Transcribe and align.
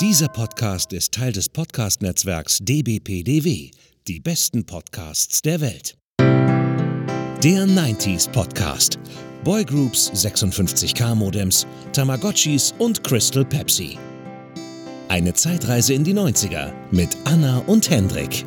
Dieser 0.00 0.28
Podcast 0.28 0.92
ist 0.92 1.14
Teil 1.14 1.32
des 1.32 1.48
Podcast-Netzwerks 1.48 2.58
dbpdw, 2.60 3.70
die 4.06 4.20
besten 4.20 4.66
Podcasts 4.66 5.40
der 5.40 5.62
Welt. 5.62 5.96
Der 6.20 7.64
90s 7.64 8.30
Podcast. 8.30 8.98
Boygroups, 9.42 10.12
56K-Modems, 10.12 11.66
Tamagotchis 11.94 12.74
und 12.78 13.02
Crystal 13.04 13.46
Pepsi. 13.46 13.96
Eine 15.08 15.32
Zeitreise 15.32 15.94
in 15.94 16.04
die 16.04 16.12
90er 16.12 16.72
mit 16.90 17.16
Anna 17.24 17.62
und 17.66 17.88
Hendrik. 17.88 18.44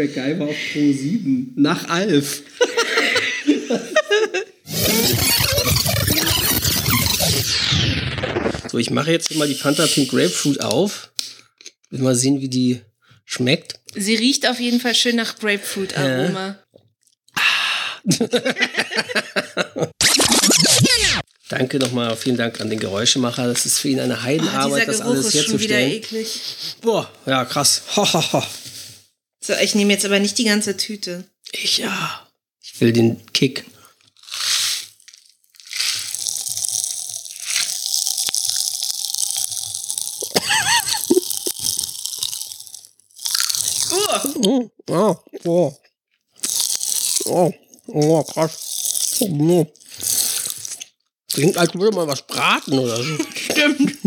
MacGyver 0.00 0.44
auf 0.46 0.56
Pro 0.72 0.92
7. 0.92 1.52
Nach 1.56 1.88
Alf. 1.88 2.42
so, 8.70 8.78
ich 8.78 8.90
mache 8.90 9.10
jetzt 9.10 9.34
mal 9.34 9.48
die 9.48 9.54
Fanta 9.54 9.86
Pink 9.86 10.10
Grapefruit 10.10 10.60
auf. 10.62 11.10
Will 11.90 12.00
mal 12.00 12.14
sehen, 12.14 12.40
wie 12.40 12.48
die 12.48 12.80
schmeckt. 13.24 13.80
Sie 13.94 14.14
riecht 14.14 14.48
auf 14.48 14.60
jeden 14.60 14.80
Fall 14.80 14.94
schön 14.94 15.16
nach 15.16 15.36
Grapefruit-Aroma. 15.38 16.58
Danke 21.48 21.78
nochmal, 21.80 22.16
vielen 22.16 22.36
Dank 22.36 22.60
an 22.60 22.70
den 22.70 22.78
Geräuschemacher. 22.78 23.48
Das 23.48 23.66
ist 23.66 23.80
für 23.80 23.88
ihn 23.88 23.98
eine 23.98 24.18
Oh, 24.18 24.22
Heidenarbeit, 24.22 24.82
dieser 24.82 24.92
das 24.92 25.00
Geruch 25.00 25.10
alles 25.14 25.34
ist 25.34 25.44
schon 25.46 25.58
wieder 25.60 25.76
herzustellen. 25.76 26.22
eklig. 26.22 26.40
Boah, 26.80 27.10
ja, 27.26 27.44
krass. 27.44 27.82
Ho, 27.96 28.04
ho, 28.12 28.22
ho. 28.32 28.42
So, 29.50 29.56
ich 29.56 29.74
nehme 29.74 29.92
jetzt 29.92 30.04
aber 30.04 30.20
nicht 30.20 30.38
die 30.38 30.44
ganze 30.44 30.76
Tüte. 30.76 31.24
Ich 31.50 31.78
ja. 31.78 32.24
Ich 32.62 32.80
will 32.80 32.92
den 32.92 33.20
Kick. 33.32 33.64
Oh, 43.90 44.70
oh, 44.88 45.16
oh. 45.44 45.72
Oh, 47.24 47.52
oh, 47.88 48.22
krass. 48.22 49.18
Oh. 49.22 49.66
Klingt, 51.32 51.56
als 51.56 51.74
würde 51.74 51.96
man 51.96 52.06
was 52.06 52.24
braten 52.24 52.78
oder 52.78 53.02
so. 53.02 53.18
Stimmt. 53.34 53.96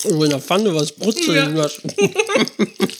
So 0.00 0.24
in 0.24 0.30
der 0.30 0.40
Pfanne 0.40 0.74
was 0.74 0.92
brutzeln 0.92 1.56
Ja. 1.56 1.62
lassen. 1.62 1.92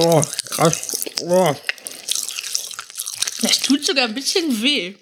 oh, 0.00 0.22
krass. 0.48 1.04
Oh. 1.22 1.54
Das 3.42 3.60
tut 3.60 3.84
sogar 3.84 4.04
ein 4.04 4.14
bisschen 4.14 4.62
weh. 4.62 4.94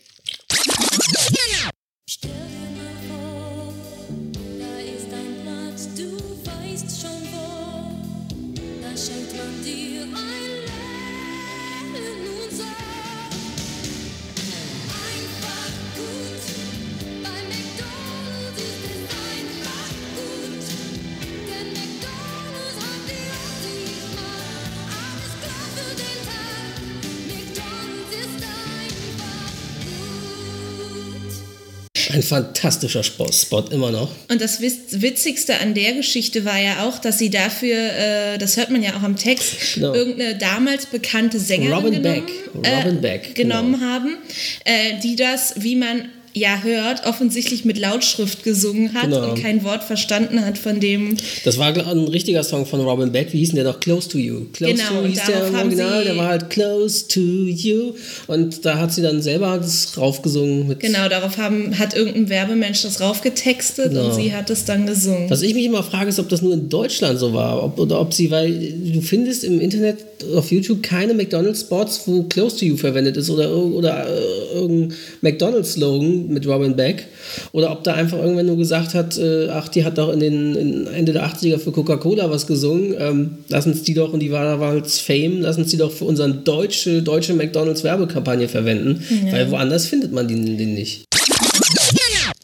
Fantastischer 32.28 33.02
Spot, 33.02 33.64
immer 33.70 33.90
noch. 33.90 34.10
Und 34.30 34.40
das 34.40 34.60
Witz- 34.60 35.00
Witzigste 35.02 35.58
an 35.60 35.74
der 35.74 35.92
Geschichte 35.94 36.44
war 36.44 36.58
ja 36.58 36.84
auch, 36.86 36.98
dass 36.98 37.18
sie 37.18 37.30
dafür, 37.30 37.76
äh, 37.76 38.38
das 38.38 38.56
hört 38.56 38.70
man 38.70 38.82
ja 38.82 38.96
auch 38.96 39.02
am 39.02 39.16
Text, 39.16 39.74
Genau. 39.74 39.94
irgendeine 39.94 40.36
damals 40.38 40.86
bekannte 40.86 41.38
Sängerin 41.40 41.72
Robin 41.74 42.02
genommen, 42.02 42.26
Beck. 42.26 42.74
Robin 42.84 43.00
Beck, 43.00 43.34
genommen 43.34 43.72
genau. 43.74 43.84
haben, 43.86 44.16
äh, 44.64 45.00
die 45.02 45.16
das, 45.16 45.54
wie 45.56 45.76
man 45.76 46.08
ja 46.38 46.62
hört, 46.62 47.06
offensichtlich 47.06 47.64
mit 47.64 47.78
Lautschrift 47.78 48.42
gesungen 48.44 48.94
hat 48.94 49.04
Genau. 49.10 49.30
und 49.30 49.42
kein 49.42 49.64
Wort 49.64 49.84
verstanden 49.84 50.44
hat 50.44 50.58
von 50.58 50.80
dem. 50.80 51.16
Das 51.44 51.58
war 51.58 51.68
ein 51.68 51.76
richtiger 52.08 52.42
Song 52.44 52.66
von 52.66 52.80
Robin 52.80 53.12
Beck. 53.12 53.32
Wie 53.32 53.38
hieß 53.38 53.50
denn 53.50 53.56
der 53.56 53.64
noch? 53.64 53.80
Close 53.80 54.08
to 54.08 54.18
You. 54.18 54.46
Close 54.52 54.74
Genau, 54.74 55.02
to 55.02 55.06
hieß 55.06 55.20
der 55.26 55.46
im 55.48 55.54
Original. 55.54 56.04
Der 56.04 56.16
war 56.16 56.28
halt 56.28 56.50
Close 56.50 57.08
to 57.08 57.20
You. 57.20 57.92
Und 58.26 58.64
da 58.64 58.78
hat 58.78 58.92
sie 58.92 59.02
dann 59.02 59.20
selber 59.22 59.58
das 59.58 59.96
raufgesungen. 59.96 60.68
Mit 60.68 60.80
Genau, 60.80 61.08
darauf 61.08 61.36
haben, 61.38 61.78
hat 61.78 61.94
irgendein 61.94 62.28
Werbemensch 62.28 62.82
das 62.82 63.00
raufgetextet 63.00 63.90
Genau. 63.90 64.06
und 64.06 64.14
sie 64.14 64.32
hat 64.34 64.50
es 64.50 64.64
dann 64.64 64.86
gesungen. 64.86 65.28
Was 65.30 65.42
ich 65.42 65.54
mich 65.54 65.64
immer 65.64 65.82
frage, 65.82 66.08
ist, 66.10 66.18
ob 66.18 66.28
das 66.28 66.42
nur 66.42 66.54
in 66.54 66.68
Deutschland 66.68 67.18
so 67.18 67.32
war. 67.32 67.62
Ob, 67.64 67.78
oder 67.78 68.00
ob 68.00 68.12
sie, 68.14 68.30
weil 68.30 68.52
du 68.52 69.00
findest 69.00 69.44
im 69.44 69.60
Internet 69.60 69.98
auf 70.34 70.50
YouTube 70.50 70.82
keine 70.82 71.14
McDonalds-Spots, 71.14 72.02
wo 72.06 72.24
Close 72.24 72.56
to 72.56 72.64
You 72.64 72.76
verwendet 72.76 73.16
ist 73.16 73.30
oder, 73.30 73.54
oder 73.56 74.06
äh, 74.08 74.54
irgendein 74.54 74.96
McDonalds-Slogan 75.22 76.27
mit 76.28 76.46
Robin 76.46 76.76
Beck. 76.76 77.06
Oder 77.52 77.72
ob 77.72 77.84
da 77.84 77.94
einfach 77.94 78.18
irgendwann 78.18 78.46
nur 78.46 78.56
gesagt 78.56 78.94
hat, 78.94 79.18
äh, 79.18 79.48
ach, 79.48 79.68
die 79.68 79.84
hat 79.84 79.98
doch 79.98 80.12
in 80.12 80.20
den 80.20 80.54
in 80.54 80.86
Ende 80.86 81.12
der 81.12 81.26
80er 81.26 81.58
für 81.58 81.72
Coca-Cola 81.72 82.30
was 82.30 82.46
gesungen. 82.46 82.94
Ähm, 82.98 83.38
lass 83.48 83.66
uns 83.66 83.82
die 83.82 83.94
doch, 83.94 84.12
und 84.12 84.20
die 84.20 84.30
war 84.30 84.44
damals 84.44 84.98
Fame, 85.00 85.40
lass 85.40 85.58
uns 85.58 85.70
die 85.70 85.76
doch 85.76 85.92
für 85.92 86.04
unsere 86.04 86.32
deutsche, 86.32 87.02
deutsche 87.02 87.34
McDonalds-Werbekampagne 87.34 88.48
verwenden. 88.48 89.02
Weil 89.30 89.50
woanders 89.50 89.86
findet 89.86 90.12
man 90.12 90.28
den, 90.28 90.58
den 90.58 90.74
nicht. 90.74 91.04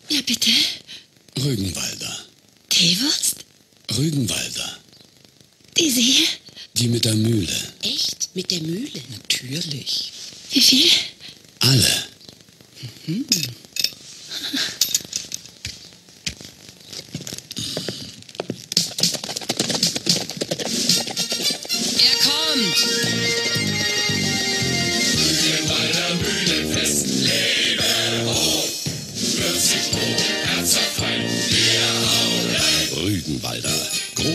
Ja, 0.08 0.20
bitte. 0.26 0.50
Rügenwalder. 1.44 2.18
Teewurst? 2.68 3.44
Rügenwalder. 3.96 4.78
Diese 5.78 6.00
hier? 6.00 6.26
Die 6.76 6.88
mit 6.88 7.04
der 7.04 7.14
Mühle. 7.14 7.52
Echt? 7.82 8.30
Mit 8.34 8.50
der 8.50 8.60
Mühle? 8.60 9.00
Natürlich. 9.10 10.12
Wie 10.50 10.60
viel? 10.60 10.90
Alle. 11.60 12.04
Er 13.06 13.14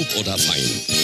Grob 0.09 0.19
oder 0.19 0.37
fein. 0.37 0.63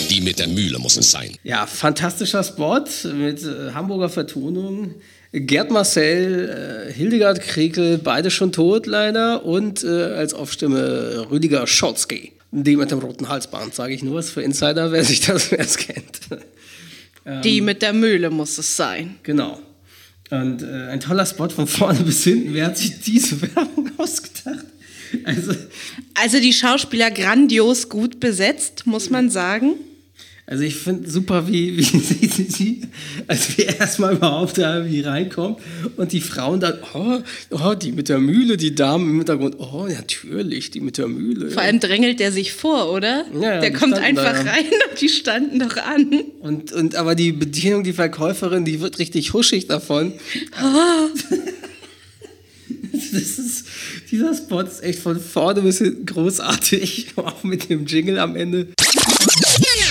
Die 0.09 0.21
mit 0.21 0.39
der 0.39 0.47
Mühle 0.47 0.79
muss 0.79 0.97
es 0.97 1.11
sein. 1.11 1.31
Ja, 1.43 1.65
fantastischer 1.65 2.43
Spot 2.43 2.83
mit 3.13 3.43
äh, 3.43 3.71
Hamburger 3.73 4.09
Vertonung. 4.09 4.95
Gerd 5.31 5.71
Marcel, 5.71 6.87
äh, 6.89 6.93
Hildegard 6.93 7.41
Krekel, 7.41 7.97
beide 7.97 8.31
schon 8.31 8.51
tot 8.51 8.85
leider. 8.85 9.45
Und 9.45 9.83
äh, 9.83 9.87
als 9.87 10.33
Aufstimme 10.33 11.27
Rüdiger 11.29 11.67
Schotzky. 11.67 12.33
Die 12.51 12.77
mit 12.77 12.91
dem 12.91 12.99
roten 12.99 13.27
Halsband, 13.27 13.75
sage 13.75 13.93
ich 13.93 14.01
nur, 14.03 14.19
ist 14.19 14.29
für 14.29 14.41
Insider, 14.41 14.91
wer 14.91 15.03
sich 15.03 15.19
das 15.21 15.51
wer 15.51 15.59
es 15.59 15.77
kennt. 15.77 16.19
Die 17.43 17.59
mit 17.59 17.81
der 17.81 17.91
Mühle 17.91 18.29
muss 18.29 18.57
es 18.59 18.75
sein. 18.77 19.15
genau. 19.23 19.59
Und 20.29 20.63
äh, 20.63 20.87
ein 20.89 20.99
toller 20.99 21.25
Spot 21.25 21.49
von 21.49 21.67
vorne 21.67 21.99
bis 22.05 22.23
hinten. 22.23 22.53
Wer 22.53 22.67
hat 22.67 22.77
sich 22.77 22.99
diese 22.99 23.41
Werbung 23.41 23.91
ausgedacht? 23.97 24.65
Also, 25.23 25.53
Also 26.13 26.39
die 26.39 26.53
Schauspieler 26.53 27.11
grandios 27.11 27.89
gut 27.89 28.19
besetzt, 28.19 28.85
muss 28.85 29.09
man 29.09 29.29
sagen. 29.29 29.75
Also 30.47 30.63
ich 30.63 30.75
finde 30.75 31.09
super, 31.09 31.47
wie, 31.47 31.75
wie 31.75 31.81
sie, 31.83 32.27
sie, 32.27 32.43
sie, 32.43 32.81
als 33.27 33.57
wir 33.57 33.79
erstmal 33.79 34.13
überhaupt 34.13 34.59
da 34.59 34.77
irgendwie 34.77 35.01
reinkommen 35.01 35.57
und 35.97 36.11
die 36.11 36.21
Frauen 36.21 36.59
dann, 36.59 36.77
oh, 36.93 37.19
oh, 37.49 37.73
die 37.73 37.91
mit 37.91 38.09
der 38.09 38.19
Mühle, 38.19 38.55
die 38.55 38.75
Damen 38.75 39.09
im 39.09 39.17
Hintergrund, 39.17 39.55
oh, 39.57 39.87
natürlich, 39.87 40.69
die 40.69 40.81
mit 40.81 40.99
der 40.99 41.07
Mühle. 41.07 41.49
Vor 41.49 41.63
allem 41.63 41.79
drängelt 41.79 42.19
der 42.19 42.31
sich 42.31 42.53
vor, 42.53 42.91
oder? 42.91 43.25
Ja, 43.33 43.55
ja, 43.55 43.59
der 43.59 43.73
kommt 43.73 43.93
da, 43.93 44.01
einfach 44.01 44.45
ja. 44.45 44.51
rein 44.51 44.65
und 44.91 45.01
die 45.01 45.09
standen 45.09 45.59
doch 45.59 45.77
an. 45.77 46.23
Und, 46.41 46.71
und 46.73 46.95
aber 46.95 47.15
die 47.15 47.31
Bedienung, 47.31 47.83
die 47.83 47.93
Verkäuferin, 47.93 48.65
die 48.65 48.81
wird 48.81 48.99
richtig 48.99 49.33
huschig 49.33 49.65
davon. 49.65 50.13
Das 50.51 51.39
ist, 53.15 53.65
dieser 54.11 54.33
Spot 54.33 54.61
ist 54.61 54.83
echt 54.83 54.99
von 54.99 55.19
vorne 55.19 55.61
bis 55.61 55.79
hinten 55.79 56.05
großartig, 56.05 57.07
auch 57.15 57.43
mit 57.43 57.69
dem 57.69 57.85
Jingle 57.85 58.19
am 58.19 58.35
Ende. 58.35 58.67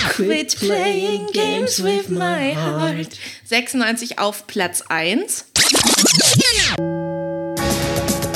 Quit 0.09 0.55
playing 0.59 1.27
games 1.33 1.83
with 1.83 2.09
my 2.09 2.53
heart. 2.53 3.09
96 3.45 4.19
auf 4.19 4.47
Platz 4.47 4.83
1. 4.87 5.45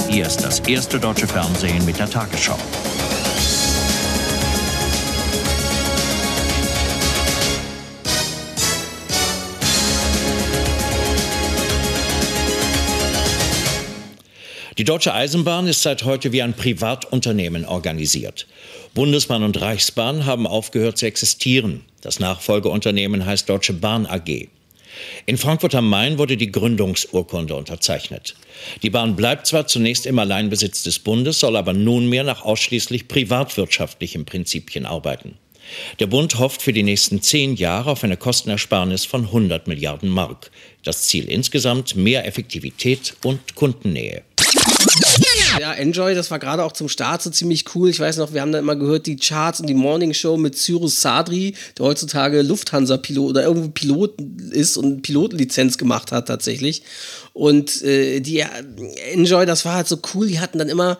Hier 0.09 0.25
ist 0.25 0.38
das 0.38 0.59
erste 0.62 1.00
deutsche 1.00 1.27
Fernsehen 1.27 1.86
mit 1.86 2.00
der 2.00 2.09
Tagesschau. 2.09 2.57
Die 14.80 14.86
Deutsche 14.86 15.14
Eisenbahn 15.14 15.68
ist 15.68 15.81
seit 15.81 16.06
heute 16.06 16.31
wie 16.31 16.42
ein 16.42 16.54
Privatunternehmen 16.54 17.66
organisiert. 17.66 18.48
Bundesbahn 18.94 19.44
und 19.44 19.60
Reichsbahn 19.60 20.26
haben 20.26 20.48
aufgehört 20.48 20.98
zu 20.98 21.06
existieren. 21.06 21.81
Das 22.00 22.22
Nachfolgeunternehmen 22.22 23.26
heißt 23.26 23.50
Deutsche 23.50 23.74
Bahn 23.74 24.06
AG. 24.06 24.48
In 25.26 25.38
Frankfurt 25.38 25.76
am 25.76 25.90
Main 25.90 26.18
wurde 26.18 26.38
die 26.38 26.50
Gründungsurkunde 26.50 27.56
unterzeichnet. 27.56 28.36
Die 28.81 28.90
Bahn 28.90 29.18
bleibt 29.18 29.48
zwar 29.48 29.68
zunächst 29.68 30.06
im 30.06 30.18
Alleinbesitz 30.18 30.84
des 30.84 31.00
Bundes, 31.00 31.42
soll 31.42 31.58
aber 31.58 31.74
nunmehr 31.74 32.24
nach 32.24 32.44
ausschließlich 32.44 33.10
privatwirtschaftlichen 33.10 34.24
Prinzipien 34.24 34.86
arbeiten. 34.86 35.38
Der 36.00 36.08
Bund 36.08 36.40
hofft 36.40 36.62
für 36.62 36.72
die 36.72 36.84
nächsten 36.84 37.22
zehn 37.22 37.58
Jahre 37.58 37.92
auf 37.92 38.06
eine 38.06 38.16
Kostenersparnis 38.16 39.04
von 39.04 39.25
100 39.25 39.68
Milliarden 39.68 40.08
Mark. 40.08 40.52
Das 40.86 41.10
Ziel 41.10 41.25
insgesamt 41.25 41.98
mehr 41.98 42.25
Effektivität 42.25 43.16
und 43.25 43.56
Kundennähe. 43.56 44.24
Ja, 45.60 45.74
Enjoy, 45.74 46.16
das 46.16 46.31
war 46.31 46.40
gerade 46.40 46.63
auch 46.63 46.72
zum 46.72 46.90
Start 46.90 47.22
so 47.22 47.30
ziemlich 47.30 47.66
cool. 47.75 47.90
Ich 47.90 48.00
weiß 48.00 48.18
noch, 48.18 48.34
wir 48.34 48.42
haben 48.42 48.51
da 48.51 48.60
immer 48.60 48.75
gehört, 48.75 49.07
die 49.07 49.18
Charts 49.18 49.60
und 49.60 49.68
die 49.68 49.74
Morning 49.74 50.13
Show 50.13 50.38
mit 50.38 50.57
Cyrus 50.57 51.01
Sadri, 51.01 51.56
der 51.78 51.86
heutzutage 51.86 52.42
Lufthansa-Pilot 52.42 53.30
oder 53.30 53.44
irgendwo 53.44 53.69
Pilot 53.69 54.16
ist 54.51 54.78
und 54.78 55.01
Pilotenlizenz 55.01 55.78
gemacht 55.78 56.12
hat 56.12 56.28
tatsächlich. 56.28 56.84
Und 57.34 57.81
äh, 57.84 58.19
die 58.19 58.40
äh, 58.40 58.48
Enjoy, 59.13 59.46
das 59.46 59.66
war 59.66 59.75
halt 59.75 59.88
so 59.88 60.00
cool, 60.13 60.28
die 60.28 60.40
hatten 60.40 60.60
dann 60.60 60.69
immer 60.69 60.98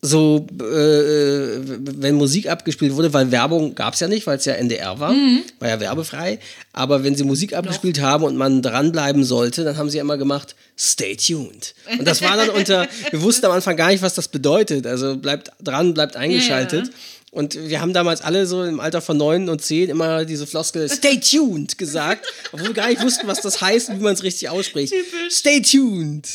so, 0.00 0.46
äh, 0.60 1.58
wenn 1.60 2.14
Musik 2.14 2.48
abgespielt 2.48 2.94
wurde, 2.94 3.12
weil 3.12 3.32
Werbung 3.32 3.74
gab 3.74 3.94
es 3.94 4.00
ja 4.00 4.06
nicht, 4.06 4.28
weil 4.28 4.38
es 4.38 4.44
ja 4.44 4.52
NDR 4.52 5.00
war, 5.00 5.12
war 5.58 5.68
ja 5.68 5.80
werbefrei. 5.80 6.38
Aber 6.72 7.02
wenn 7.02 7.16
sie 7.16 7.24
Musik 7.24 7.52
abgespielt 7.52 8.00
haben 8.00 8.22
und 8.22 8.36
man 8.36 8.62
dranbleiben 8.62 9.24
sollte, 9.24 9.64
dann 9.64 9.76
haben 9.76 9.90
sie 9.90 9.98
immer 9.98 10.16
gemacht, 10.16 10.54
stay 10.78 11.16
tuned. 11.16 11.74
Und 11.98 12.06
das 12.06 12.22
war 12.22 12.36
dann 12.36 12.50
unter, 12.50 12.86
wir 13.10 13.22
wussten 13.22 13.46
am 13.46 13.52
Anfang 13.52 13.76
gar 13.76 13.88
nicht, 13.88 14.02
was 14.02 14.14
das 14.14 14.28
bedeutet. 14.28 14.86
Also 14.86 15.16
bleibt 15.16 15.50
dran, 15.60 15.94
bleibt 15.94 16.14
eingeschaltet. 16.14 16.86
Ja. 16.86 16.92
Und 17.30 17.68
wir 17.68 17.80
haben 17.80 17.92
damals 17.92 18.22
alle 18.22 18.46
so 18.46 18.64
im 18.64 18.80
Alter 18.80 19.02
von 19.02 19.16
neun 19.16 19.48
und 19.48 19.60
zehn 19.60 19.90
immer 19.90 20.24
diese 20.24 20.46
Floskel 20.46 20.88
Stay 20.92 21.18
tuned 21.18 21.76
gesagt, 21.76 22.24
obwohl 22.52 22.68
wir 22.68 22.74
gar 22.74 22.88
nicht 22.88 23.02
wussten, 23.02 23.26
was 23.26 23.40
das 23.40 23.60
heißt 23.60 23.90
und 23.90 23.98
wie 23.98 24.02
man 24.04 24.14
es 24.14 24.22
richtig 24.22 24.48
ausspricht. 24.48 24.94
Stay 25.28 25.60
tuned. 25.60 26.26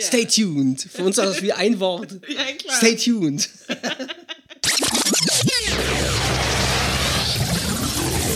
Stay 0.00 0.24
tuned. 0.24 0.80
Für 0.80 1.04
uns 1.04 1.18
war 1.18 1.26
das 1.26 1.42
wie 1.42 1.52
ein 1.52 1.78
Wort. 1.80 2.08
klar. 2.58 2.76
Stay 2.76 2.96
tuned. 2.96 3.48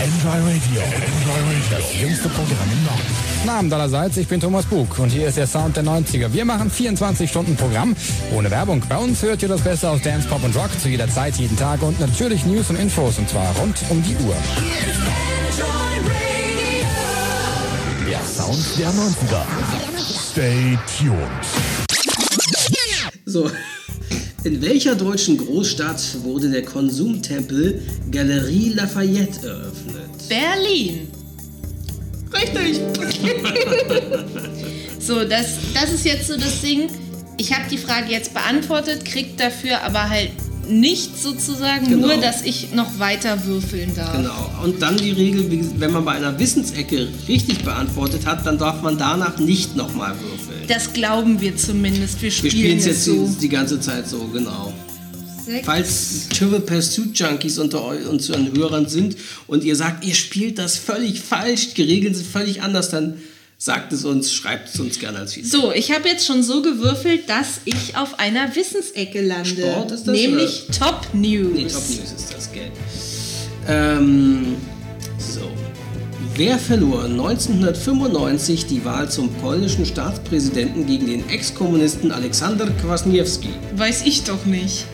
Enjoy 0.00 0.38
Radio. 0.38 0.82
Enjoy 0.82 1.40
Radio. 1.40 1.78
Das 1.78 2.00
jüngste 2.00 2.28
Programm 2.28 2.70
im 2.72 2.84
Norden. 2.84 3.18
Abend 3.48 3.72
allerseits, 3.72 4.16
ich 4.18 4.28
bin 4.28 4.40
Thomas 4.40 4.66
Bug 4.66 4.98
und 4.98 5.08
hier 5.08 5.28
ist 5.28 5.38
der 5.38 5.46
Sound 5.46 5.74
der 5.76 5.82
90er. 5.82 6.32
Wir 6.32 6.44
machen 6.44 6.70
24 6.70 7.30
Stunden 7.30 7.56
Programm 7.56 7.96
ohne 8.34 8.50
Werbung. 8.50 8.82
Bei 8.88 8.98
uns 8.98 9.22
hört 9.22 9.42
ihr 9.42 9.48
das 9.48 9.62
Beste 9.62 9.88
aus 9.88 10.02
Dance, 10.02 10.28
Pop 10.28 10.44
und 10.44 10.54
Rock 10.54 10.70
zu 10.80 10.88
jeder 10.88 11.08
Zeit, 11.08 11.36
jeden 11.36 11.56
Tag 11.56 11.82
und 11.82 11.98
natürlich 11.98 12.44
News 12.44 12.68
und 12.68 12.76
Infos 12.76 13.18
und 13.18 13.28
zwar 13.28 13.56
rund 13.56 13.76
um 13.88 14.02
die 14.02 14.14
Uhr. 14.16 14.36
Der 18.06 18.20
Sound 18.20 18.78
der 18.78 18.90
90er. 18.90 20.17
Stay 20.38 20.78
tuned. 20.96 21.46
So. 23.26 23.50
In 24.44 24.62
welcher 24.62 24.94
deutschen 24.94 25.36
Großstadt 25.36 26.22
wurde 26.22 26.48
der 26.48 26.64
Konsumtempel 26.64 27.82
Galerie 28.12 28.68
Lafayette 28.68 29.48
eröffnet? 29.48 30.28
Berlin. 30.28 31.08
Richtig. 32.32 32.80
So, 35.00 35.24
das, 35.24 35.56
das 35.74 35.92
ist 35.92 36.04
jetzt 36.04 36.28
so 36.28 36.36
das 36.36 36.60
Ding. 36.60 36.88
Ich 37.38 37.52
habe 37.52 37.64
die 37.70 37.78
Frage 37.78 38.12
jetzt 38.12 38.34
beantwortet, 38.34 39.06
krieg 39.06 39.38
dafür 39.38 39.82
aber 39.82 40.10
halt 40.10 40.32
nicht 40.68 41.20
sozusagen, 41.20 41.86
Genau. 41.88 42.08
nur 42.08 42.16
dass 42.18 42.42
ich 42.42 42.72
noch 42.74 42.98
weiter 42.98 43.44
würfeln 43.46 43.94
darf. 43.94 44.16
Genau. 44.16 44.50
Und 44.64 44.80
dann 44.82 44.96
die 44.96 45.10
Regel, 45.10 45.46
wenn 45.78 45.92
man 45.92 46.04
bei 46.04 46.12
einer 46.12 46.38
Wissensecke 46.38 47.08
richtig 47.26 47.64
beantwortet 47.64 48.26
hat, 48.26 48.46
dann 48.46 48.58
darf 48.58 48.82
man 48.82 48.98
danach 48.98 49.38
nicht 49.38 49.76
nochmal 49.76 50.10
würfeln. 50.20 50.66
Das 50.68 50.92
glauben 50.92 51.40
wir 51.40 51.56
zumindest. 51.56 52.20
Wir 52.22 52.30
Wir 52.30 52.50
spielen, 52.50 52.78
es 52.78 52.86
jetzt 52.86 53.04
so. 53.04 53.26
die, 53.26 53.40
die 53.40 53.48
ganze 53.48 53.80
Zeit 53.80 54.08
so, 54.08 54.18
genau. 54.32 54.72
Sechs. 55.46 55.64
Falls 55.64 56.28
Trivial 56.28 56.60
Pursuit 56.60 57.18
Junkies 57.18 57.58
unter 57.58 57.82
unseren 58.10 58.54
Hörern 58.54 58.86
sind 58.86 59.16
und 59.46 59.64
ihr 59.64 59.76
sagt, 59.76 60.04
ihr 60.04 60.14
spielt 60.14 60.58
das 60.58 60.76
völlig 60.76 61.20
falsch, 61.22 61.72
die 61.74 61.82
Regeln 61.84 62.14
sind 62.14 62.26
völlig 62.26 62.60
anders, 62.60 62.90
dann 62.90 63.14
sagt 63.58 63.92
es 63.92 64.04
uns, 64.04 64.32
schreibt 64.32 64.72
es 64.72 64.78
uns 64.78 65.00
gerne 65.00 65.18
als 65.18 65.34
Feedback. 65.34 65.50
So, 65.52 65.72
ich 65.72 65.90
habe 65.90 66.08
jetzt 66.08 66.24
schon 66.24 66.44
so 66.44 66.62
gewürfelt, 66.62 67.28
dass 67.28 67.60
ich 67.64 67.96
auf 67.96 68.18
einer 68.20 68.54
Wissensecke 68.54 69.20
lande. 69.20 69.48
Sport 69.50 69.90
ist 69.90 70.06
das, 70.06 70.14
Nämlich 70.14 70.66
Top 70.78 71.08
News. 71.12 71.52
Nee, 71.52 71.66
Top 71.66 71.88
News 71.88 72.12
ist 72.16 72.34
das, 72.34 72.52
gell. 72.52 72.70
Ähm, 73.66 74.56
so. 75.18 75.40
Wer 76.36 76.56
verlor 76.56 77.04
1995 77.04 78.66
die 78.66 78.84
Wahl 78.84 79.10
zum 79.10 79.28
polnischen 79.34 79.84
Staatspräsidenten 79.84 80.86
gegen 80.86 81.06
den 81.08 81.28
Ex-Kommunisten 81.28 82.12
Aleksander 82.12 82.70
Kwasniewski? 82.80 83.48
Weiß 83.74 84.02
ich 84.06 84.22
doch 84.22 84.46
nicht. 84.46 84.84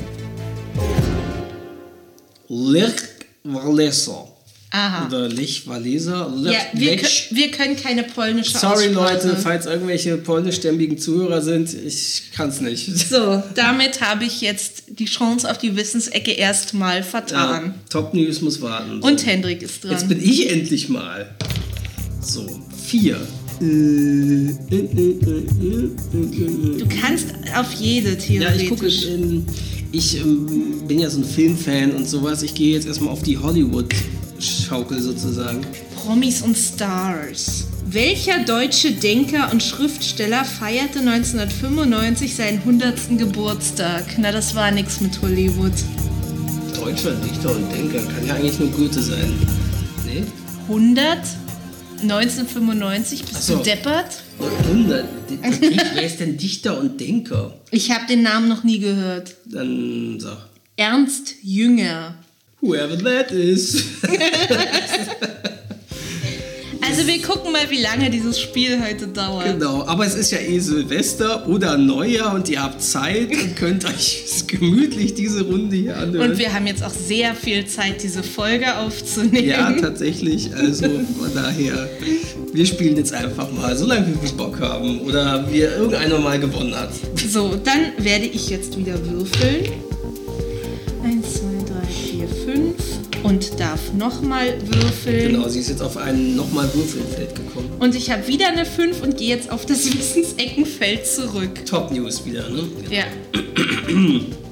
Lech 2.48 2.94
Walesa. 3.42 4.33
Aha. 4.76 5.06
Oder 5.06 5.28
Lech 5.28 5.68
Walesa. 5.68 6.34
Lech, 6.36 6.52
Ja, 6.52 6.60
wir, 6.72 6.98
wir 7.30 7.50
können 7.52 7.76
keine 7.76 8.02
polnische 8.02 8.58
Sorry 8.58 8.88
Aussprache. 8.88 9.14
Leute, 9.28 9.36
falls 9.40 9.66
irgendwelche 9.66 10.16
polnischstämmigen 10.16 10.98
Zuhörer 10.98 11.40
sind, 11.42 11.72
ich 11.72 12.22
kann's 12.34 12.60
nicht. 12.60 12.86
So, 13.08 13.40
damit 13.54 14.00
habe 14.00 14.24
ich 14.24 14.40
jetzt 14.40 14.82
die 14.88 15.04
Chance 15.04 15.48
auf 15.48 15.58
die 15.58 15.76
Wissensecke 15.76 16.32
erstmal 16.32 16.96
Ja, 16.98 17.02
vertan. 17.04 17.74
Top 17.88 18.14
News 18.14 18.40
muss 18.40 18.60
warten. 18.60 18.98
Und 19.00 19.24
Hendrik 19.24 19.62
ist 19.62 19.84
dran. 19.84 19.92
Jetzt 19.92 20.08
bin 20.08 20.20
ich 20.20 20.50
endlich 20.50 20.88
mal. 20.88 21.30
So, 22.20 22.44
vier. 22.84 23.16
Äh, 23.60 24.54
du 26.78 26.86
kannst 27.00 27.26
auf 27.56 27.72
jede 27.74 28.10
Ja, 28.10 28.16
theoretisch. 28.16 28.62
ich 28.62 28.68
gucke, 28.70 28.86
ich 29.92 30.16
ähm, 30.18 30.82
bin 30.88 30.98
ja 30.98 31.08
so 31.08 31.18
ein 31.20 31.24
Filmfan 31.24 31.92
und 31.92 32.08
sowas. 32.08 32.42
Ich 32.42 32.54
gehe 32.54 32.74
jetzt 32.74 32.88
erstmal 32.88 33.10
auf 33.12 33.22
die 33.22 33.38
Hollywood-Schaukel 34.34 35.00
sozusagen. 35.00 35.66
Promis 35.96 36.42
und 36.42 36.56
Stars. 36.56 37.66
Welcher 37.86 38.44
deutsche 38.44 38.92
Denker 38.92 39.50
und 39.52 39.62
Schriftsteller 39.62 40.44
feierte 40.44 41.00
1995 41.00 42.34
seinen 42.34 42.58
100. 42.58 43.18
Geburtstag? 43.18 44.04
Na, 44.18 44.32
das 44.32 44.54
war 44.54 44.70
nix 44.70 45.00
mit 45.00 45.20
Hollywood. 45.22 45.72
Deutscher 46.74 47.12
Dichter 47.12 47.54
und 47.54 47.70
Denker 47.72 48.00
kann 48.00 48.26
ja 48.26 48.34
eigentlich 48.34 48.58
nur 48.58 48.68
Goethe 48.70 49.00
sein. 49.00 49.32
Nee? 50.06 50.24
100? 50.68 51.18
1995? 52.02 53.24
Bist 53.24 53.46
so. 53.46 53.56
du 53.56 53.62
deppert? 53.62 54.22
100. 54.66 55.04
Okay, 55.42 55.76
wer 55.94 56.02
ist 56.02 56.20
denn 56.20 56.36
Dichter 56.36 56.78
und 56.78 57.00
Denker? 57.00 57.54
Ich 57.70 57.90
habe 57.90 58.06
den 58.06 58.22
Namen 58.22 58.48
noch 58.48 58.64
nie 58.64 58.80
gehört. 58.80 59.36
Dann 59.46 60.18
sag. 60.18 60.38
Ernst 60.76 61.34
Jünger. 61.42 62.16
Whoever 62.64 62.96
that 62.96 63.30
is. 63.30 63.84
Also 66.86 67.06
wir 67.06 67.20
gucken 67.22 67.50
mal, 67.50 67.68
wie 67.70 67.80
lange 67.82 68.08
dieses 68.08 68.40
Spiel 68.40 68.78
heute 68.82 69.08
dauert. 69.08 69.58
Genau, 69.58 69.84
aber 69.86 70.06
es 70.06 70.14
ist 70.14 70.30
ja 70.30 70.38
eh 70.38 70.58
Silvester 70.58 71.48
oder 71.48 71.76
Neujahr 71.76 72.34
und 72.34 72.48
ihr 72.48 72.62
habt 72.62 72.80
Zeit 72.80 73.30
und 73.32 73.56
könnt 73.56 73.84
euch 73.88 74.44
gemütlich 74.46 75.14
diese 75.14 75.44
Runde 75.44 75.76
hier 75.76 75.96
anhören. 75.96 76.32
Und 76.32 76.38
wir 76.38 76.52
haben 76.52 76.66
jetzt 76.66 76.82
auch 76.84 76.92
sehr 76.92 77.34
viel 77.34 77.66
Zeit, 77.66 78.02
diese 78.02 78.22
Folge 78.22 78.76
aufzunehmen. 78.78 79.46
ja, 79.46 79.72
tatsächlich. 79.72 80.54
Also 80.54 80.84
von 80.84 81.34
daher, 81.34 81.88
wir 82.52 82.66
spielen 82.66 82.96
jetzt 82.96 83.12
einfach 83.12 83.50
mal, 83.52 83.76
solange 83.76 84.06
wir 84.06 84.30
Bock 84.32 84.60
haben 84.60 85.00
oder 85.00 85.50
wir 85.50 85.76
irgendeiner 85.76 86.18
mal 86.18 86.38
gewonnen 86.38 86.74
hat. 86.74 86.90
So, 87.28 87.58
dann 87.62 87.92
werde 88.04 88.26
ich 88.26 88.50
jetzt 88.50 88.78
wieder 88.78 88.94
würfeln. 89.04 89.93
Und 93.24 93.58
darf 93.58 93.92
nochmal 93.94 94.54
würfeln. 94.64 95.32
Genau, 95.32 95.48
sie 95.48 95.58
ist 95.58 95.70
jetzt 95.70 95.82
auf 95.82 95.96
ein 95.96 96.36
nochmal 96.36 96.72
Würfelfeld 96.72 97.34
gekommen. 97.34 97.70
Und 97.80 97.96
ich 97.96 98.10
habe 98.10 98.28
wieder 98.28 98.48
eine 98.48 98.64
5 98.64 99.02
und 99.02 99.16
gehe 99.16 99.30
jetzt 99.34 99.50
auf 99.50 99.66
das 99.66 99.86
Wissenseckenfeld 99.98 101.06
zurück. 101.06 101.64
Top 101.66 101.90
News 101.90 102.24
wieder, 102.24 102.48
ne? 102.50 102.64
Ja. 102.90 103.04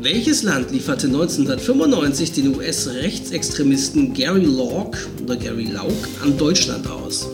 Welches 0.00 0.42
Land 0.42 0.70
lieferte 0.70 1.06
1995 1.06 2.32
den 2.32 2.56
US-Rechtsextremisten 2.56 4.12
Gary 4.12 4.44
Locke 4.44 4.98
oder 5.22 5.36
Gary 5.36 5.64
Lauk 5.64 5.96
an 6.22 6.36
Deutschland 6.36 6.86
aus? 6.90 7.28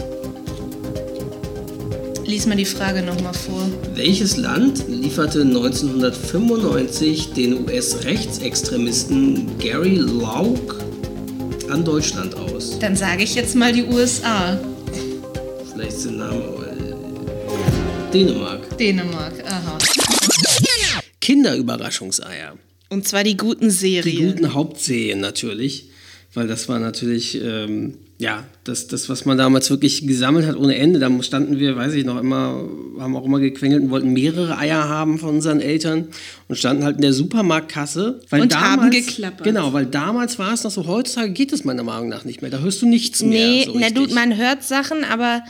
Lies 2.31 2.47
mal 2.47 2.55
die 2.55 2.65
Frage 2.65 3.03
nochmal 3.03 3.35
vor. 3.35 3.69
Welches 3.97 4.37
Land 4.37 4.85
lieferte 4.87 5.43
1995 5.43 7.33
den 7.33 7.65
US-Rechtsextremisten 7.65 9.59
Gary 9.59 9.97
Lauk 9.97 10.79
an 11.71 11.85
Deutschland 11.85 12.37
aus? 12.37 12.79
Dann 12.79 12.95
sage 12.95 13.25
ich 13.25 13.35
jetzt 13.35 13.57
mal 13.57 13.73
die 13.73 13.83
USA. 13.83 14.61
Vielleicht 15.73 15.91
ist 15.91 16.05
der 16.05 16.13
Name 16.13 16.39
Dänemark. 18.13 18.79
Dänemark. 18.79 19.33
Aha. 19.47 19.79
Kinderüberraschungseier. 21.21 22.57
Und 22.91 23.09
zwar 23.09 23.25
die 23.25 23.37
guten 23.37 23.71
Die 23.71 23.71
Serien. 23.71 24.35
guten 24.35 24.55
Hauptserien 24.55 25.19
natürlich, 25.19 25.87
weil 26.35 26.47
das 26.47 26.69
war 26.69 26.79
natürlich, 26.79 27.43
ähm, 27.43 27.99
ja, 28.21 28.45
das, 28.65 28.87
das, 28.87 29.09
was 29.09 29.25
man 29.25 29.39
damals 29.39 29.71
wirklich 29.71 30.07
gesammelt 30.07 30.47
hat 30.47 30.55
ohne 30.55 30.77
Ende. 30.77 30.99
Da 30.99 31.11
standen 31.23 31.59
wir, 31.59 31.75
weiß 31.75 31.95
ich 31.95 32.05
noch, 32.05 32.21
immer, 32.21 32.69
haben 32.99 33.17
auch 33.17 33.25
immer 33.25 33.41
gequengelt 33.41 33.83
und 33.83 33.89
wollten 33.89 34.13
mehrere 34.13 34.59
Eier 34.59 34.91
haben 34.91 35.19
von 35.19 35.31
unseren 35.31 35.59
Eltern 35.61 36.09
und 36.47 36.57
standen 36.57 36.85
halt 36.85 36.97
in 36.97 37.03
der 37.03 37.15
Supermarktkasse. 37.15 38.21
Weil 38.29 38.43
Und 38.43 38.53
damals, 38.53 38.71
haben 38.71 38.91
geklappert. 38.91 39.43
Genau, 39.43 39.73
weil 39.73 39.87
damals 39.87 40.39
war 40.39 40.53
es 40.53 40.65
noch 40.65 40.71
so, 40.71 40.87
heutzutage 40.87 41.31
geht 41.31 41.51
es 41.55 41.65
meiner 41.65 41.83
Meinung 41.83 42.11
nach 42.11 42.27
nicht 42.27 42.43
mehr. 42.43 42.51
Da 42.51 42.59
hörst 42.59 42.83
du 42.83 42.87
nichts 42.87 43.23
mehr. 43.23 43.49
Nee, 43.49 43.65
so 43.65 43.79
na 43.79 43.89
du, 43.89 44.07
man 44.13 44.37
hört 44.37 44.65
Sachen, 44.65 45.03
aber 45.03 45.43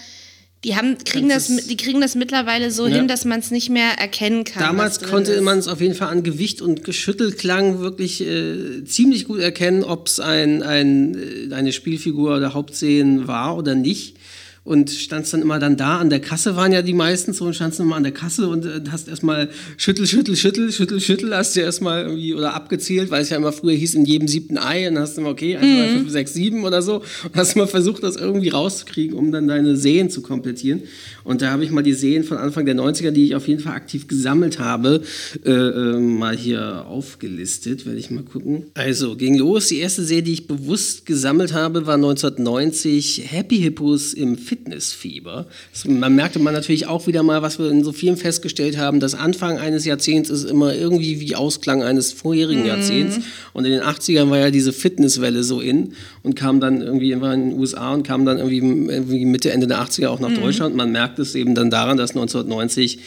die 0.64 0.76
haben, 0.76 0.98
kriegen 1.04 1.30
das, 1.30 1.46
die 1.48 1.76
kriegen 1.76 2.02
das 2.02 2.14
mittlerweile 2.14 2.70
so 2.70 2.86
Ja. 2.86 2.96
hin, 2.96 3.08
dass 3.08 3.24
man 3.24 3.40
es 3.40 3.50
nicht 3.50 3.70
mehr 3.70 3.92
erkennen 3.98 4.44
kann. 4.44 4.62
Damals 4.62 5.00
konnte 5.00 5.40
man 5.40 5.58
es 5.58 5.68
auf 5.68 5.80
jeden 5.80 5.94
Fall 5.94 6.08
an 6.08 6.22
Gewicht 6.22 6.60
und 6.60 6.84
Geschüttelklang 6.84 7.80
wirklich 7.80 8.20
äh, 8.20 8.84
ziemlich 8.84 9.24
gut 9.24 9.40
erkennen, 9.40 9.84
ob 9.84 10.08
es 10.08 10.20
ein, 10.20 10.62
ein, 10.62 11.16
äh, 11.50 11.54
eine 11.54 11.72
Spielfigur 11.72 12.36
oder 12.36 12.52
Hauptszenen 12.52 13.26
war 13.26 13.56
oder 13.56 13.74
nicht. 13.74 14.16
Und 14.62 14.90
standst 14.90 15.32
dann 15.32 15.40
immer 15.40 15.58
dann 15.58 15.78
da, 15.78 15.98
an 15.98 16.10
der 16.10 16.20
Kasse 16.20 16.54
waren 16.54 16.70
ja 16.70 16.82
die 16.82 16.92
meisten 16.92 17.32
so 17.32 17.46
und 17.46 17.54
standst 17.54 17.78
dann 17.78 17.86
immer 17.86 17.96
an 17.96 18.02
der 18.02 18.12
Kasse 18.12 18.46
und 18.46 18.66
äh, 18.66 18.82
hast 18.90 19.08
erstmal 19.08 19.48
schüttel, 19.78 20.06
schüttel, 20.06 20.36
schüttel, 20.36 20.70
schüttel, 20.70 21.00
schüttel, 21.00 21.34
hast 21.34 21.56
du 21.56 21.60
erstmal 21.60 22.02
irgendwie 22.04 22.34
oder 22.34 22.54
abgezählt, 22.54 23.10
weil 23.10 23.22
es 23.22 23.30
ja 23.30 23.38
immer 23.38 23.52
früher 23.52 23.74
hieß, 23.74 23.94
in 23.94 24.04
jedem 24.04 24.28
siebten 24.28 24.58
Ei 24.58 24.86
und 24.86 24.96
dann 24.96 25.04
hast 25.04 25.16
du 25.16 25.22
immer, 25.22 25.30
okay, 25.30 25.56
1, 25.56 25.64
2, 25.64 25.86
3, 25.86 25.98
5, 26.00 26.10
6, 26.10 26.34
7 26.34 26.64
oder 26.64 26.82
so 26.82 26.96
und 26.96 27.34
hast 27.34 27.56
mal 27.56 27.66
versucht, 27.66 28.02
das 28.02 28.16
irgendwie 28.16 28.50
rauszukriegen, 28.50 29.16
um 29.16 29.32
dann 29.32 29.48
deine 29.48 29.76
Seen 29.76 30.10
zu 30.10 30.20
komplettieren. 30.20 30.82
Und 31.24 31.42
da 31.42 31.50
habe 31.50 31.64
ich 31.64 31.70
mal 31.70 31.82
die 31.82 31.94
Seen 31.94 32.24
von 32.24 32.36
Anfang 32.36 32.66
der 32.66 32.74
90er, 32.74 33.12
die 33.12 33.24
ich 33.24 33.34
auf 33.34 33.48
jeden 33.48 33.60
Fall 33.60 33.74
aktiv 33.74 34.08
gesammelt 34.08 34.58
habe, 34.58 35.02
äh, 35.44 35.50
äh, 35.50 35.98
mal 35.98 36.36
hier 36.36 36.86
aufgelistet, 36.86 37.86
werde 37.86 37.98
ich 37.98 38.10
mal 38.10 38.24
gucken. 38.24 38.66
Also, 38.74 39.16
ging 39.16 39.38
los. 39.38 39.68
Die 39.68 39.78
erste 39.78 40.02
Serie, 40.04 40.22
die 40.22 40.32
ich 40.32 40.46
bewusst 40.46 41.06
gesammelt 41.06 41.52
habe, 41.52 41.86
war 41.86 41.94
1990 41.94 43.22
Happy 43.26 43.58
Hippos 43.58 44.12
im 44.12 44.36
Fitnessfieber. 44.50 45.46
Das, 45.72 45.84
man 45.84 46.12
merkte 46.16 46.40
man 46.40 46.52
natürlich 46.52 46.88
auch 46.88 47.06
wieder 47.06 47.22
mal, 47.22 47.40
was 47.40 47.60
wir 47.60 47.70
in 47.70 47.84
so 47.84 47.92
vielen 47.92 48.16
festgestellt 48.16 48.78
haben, 48.78 48.98
dass 48.98 49.14
Anfang 49.14 49.58
eines 49.58 49.84
Jahrzehnts 49.84 50.28
ist 50.28 50.42
immer 50.42 50.74
irgendwie 50.74 51.20
wie 51.20 51.36
Ausklang 51.36 51.84
eines 51.84 52.12
vorherigen 52.12 52.66
Jahrzehnts. 52.66 53.20
Und 53.52 53.64
in 53.64 53.70
den 53.70 53.82
80ern 53.82 54.28
war 54.28 54.38
ja 54.38 54.50
diese 54.50 54.72
Fitnesswelle 54.72 55.44
so 55.44 55.60
in 55.60 55.92
und 56.24 56.34
kam 56.34 56.58
dann 56.58 56.82
irgendwie 56.82 57.12
immer 57.12 57.32
in 57.32 57.50
den 57.50 57.58
USA 57.60 57.94
und 57.94 58.02
kam 58.02 58.24
dann 58.24 58.38
irgendwie, 58.38 58.58
irgendwie 58.58 59.24
Mitte, 59.24 59.52
Ende 59.52 59.68
der 59.68 59.80
80er 59.80 60.08
auch 60.08 60.18
nach 60.18 60.34
Deutschland. 60.34 60.74
Man 60.74 60.90
merkt 60.90 61.20
es 61.20 61.36
eben 61.36 61.54
dann 61.54 61.70
daran, 61.70 61.96
dass 61.96 62.10
1990 62.10 62.98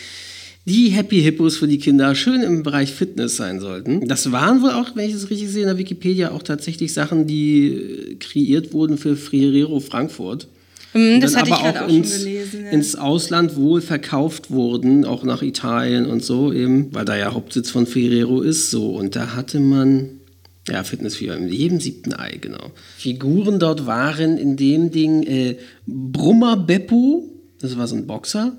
die 0.64 0.92
Happy 0.92 1.22
Hippos 1.22 1.58
für 1.58 1.68
die 1.68 1.78
Kinder 1.78 2.16
schön 2.16 2.42
im 2.42 2.64
Bereich 2.64 2.94
Fitness 2.94 3.36
sein 3.36 3.60
sollten. 3.60 4.08
Das 4.08 4.32
waren 4.32 4.62
wohl 4.62 4.72
auch, 4.72 4.96
wenn 4.96 5.10
ich 5.10 5.16
es 5.16 5.30
richtig 5.30 5.50
sehe, 5.50 5.64
in 5.64 5.68
der 5.68 5.78
Wikipedia 5.78 6.32
auch 6.32 6.44
tatsächlich 6.44 6.94
Sachen, 6.94 7.28
die 7.28 8.16
kreiert 8.22 8.72
wurden 8.72 8.98
für 8.98 9.18
Friero 9.18 9.82
Frankfurt. 9.82 10.48
Hm, 10.94 11.16
Und 11.16 11.22
das 11.22 11.36
hatte 11.36 11.50
ich 11.50 11.56
aber 11.56 11.64
gerade 11.64 11.80
auch 11.82 11.86
auch 11.86 11.90
schon 11.90 11.98
ins, 11.98 12.18
gelesen. 12.20 12.66
Ja. 12.66 12.72
ins 12.72 12.96
Ausland 12.96 13.56
wohl 13.56 13.82
verkauft 13.82 14.50
wurden, 14.50 15.06
auch 15.06 15.24
nach 15.24 15.42
Italien 15.42 16.06
und 16.06 16.24
so 16.24 16.54
eben, 16.54 16.94
weil 16.94 17.06
da 17.06 17.16
ja 17.18 17.34
Hauptsitz 17.34 17.70
von 17.70 17.86
Ferrero 17.86 18.42
ist. 18.42 18.72
So 18.72 18.92
und 18.92 19.16
da 19.16 19.36
hatte 19.36 19.60
man 19.60 20.22
ja 20.70 20.84
Fitnessfieber 20.84 21.36
in 21.36 21.50
jedem 21.50 21.80
siebten 21.80 22.14
Ei 22.14 22.38
genau. 22.40 22.72
Figuren 22.98 23.60
dort 23.60 23.86
waren 23.86 24.38
in 24.38 24.56
dem 24.56 24.92
Ding 24.92 25.24
äh, 25.24 25.58
Brummer 25.86 26.56
Beppo, 26.56 27.28
das 27.60 27.78
war 27.78 27.88
so 27.88 27.96
ein 27.96 28.08
Boxer. 28.08 28.54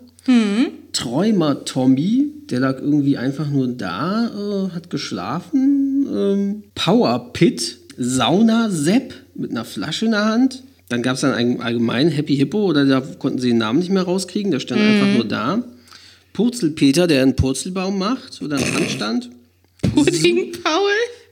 Träumer 0.92 1.64
Tommy, 1.64 2.32
der 2.48 2.60
lag 2.60 2.78
irgendwie 2.80 3.18
einfach 3.18 3.50
nur 3.50 3.68
da, 3.68 4.28
äh, 4.28 4.70
hat 4.70 4.88
geschlafen. 4.88 6.06
Ähm, 6.10 6.62
Power 6.74 7.32
Pit, 7.32 7.78
Sauna 7.98 8.70
Sepp 8.70 9.12
mit 9.34 9.50
einer 9.50 9.64
Flasche 9.64 10.06
in 10.06 10.12
der 10.12 10.24
Hand. 10.24 10.62
Dann 10.88 11.02
gab 11.02 11.14
es 11.14 11.22
dann 11.22 11.32
einen 11.32 11.60
allgemeinen 11.60 12.10
Happy 12.10 12.36
Hippo, 12.36 12.64
oder 12.64 12.84
da 12.84 13.00
konnten 13.00 13.38
sie 13.38 13.48
den 13.48 13.58
Namen 13.58 13.78
nicht 13.78 13.90
mehr 13.90 14.02
rauskriegen, 14.02 14.50
der 14.50 14.60
stand 14.60 14.80
einfach 14.80 15.14
nur 15.14 15.24
da. 15.24 15.64
Purzelpeter, 16.32 17.06
der 17.06 17.22
einen 17.22 17.36
Purzelbaum 17.36 17.98
macht 17.98 18.42
oder 18.42 18.56
einen 18.56 18.74
Handstand. 18.74 19.30
Pudding 19.94 20.52
Paul, 20.62 20.90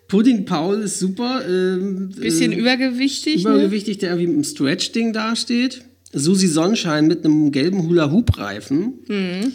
Pudding 0.09 0.44
Paul 0.44 0.82
ist 0.82 0.99
super. 0.99 1.42
Ähm, 1.49 2.11
bisschen 2.11 2.52
äh, 2.52 2.56
übergewichtig. 2.56 3.44
Ne? 3.44 3.50
übergewichtig, 3.50 3.99
der 3.99 4.11
irgendwie 4.11 4.26
mit 4.28 4.35
einem 4.37 4.44
Stretch-Ding 4.44 5.12
dasteht. 5.12 5.82
Susi 6.12 6.47
Sonnenschein 6.47 7.06
mit 7.06 7.25
einem 7.25 7.50
gelben 7.50 7.82
Hula-Hoop-Reifen. 7.88 8.92
Mhm. 9.09 9.52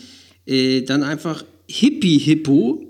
Äh, 0.48 0.82
dann 0.82 1.04
einfach 1.04 1.44
Hippie-Hippo 1.70 2.86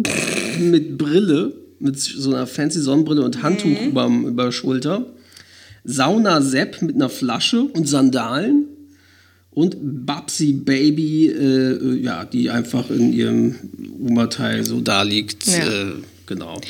mit 0.60 0.98
Brille, 0.98 1.54
mit 1.80 2.00
so 2.00 2.30
einer 2.34 2.48
fancy 2.48 2.80
Sonnenbrille 2.80 3.22
und 3.24 3.44
Handtuch 3.44 3.82
Mhm. 3.82 4.26
über 4.28 4.44
der 4.46 4.52
Schulter. 4.52 5.06
Sauna 5.88 6.42
Sepp 6.42 6.82
mit 6.82 6.96
einer 6.96 7.10
Flasche 7.10 7.62
und 7.62 7.88
Sandalen. 7.88 8.66
Und 9.52 10.06
Babsi 10.06 10.52
Baby, 10.54 11.30
äh, 11.30 11.72
äh, 11.72 12.00
ja, 12.00 12.26
die 12.26 12.52
einfach 12.52 12.92
in 12.92 13.12
ihrem 13.12 13.56
Oberteil 14.00 14.64
so 14.64 14.82
da 14.82 15.02
liegt. 15.02 15.48
Ja. 15.48 15.88
Äh, 15.88 15.94
genau. 16.28 16.62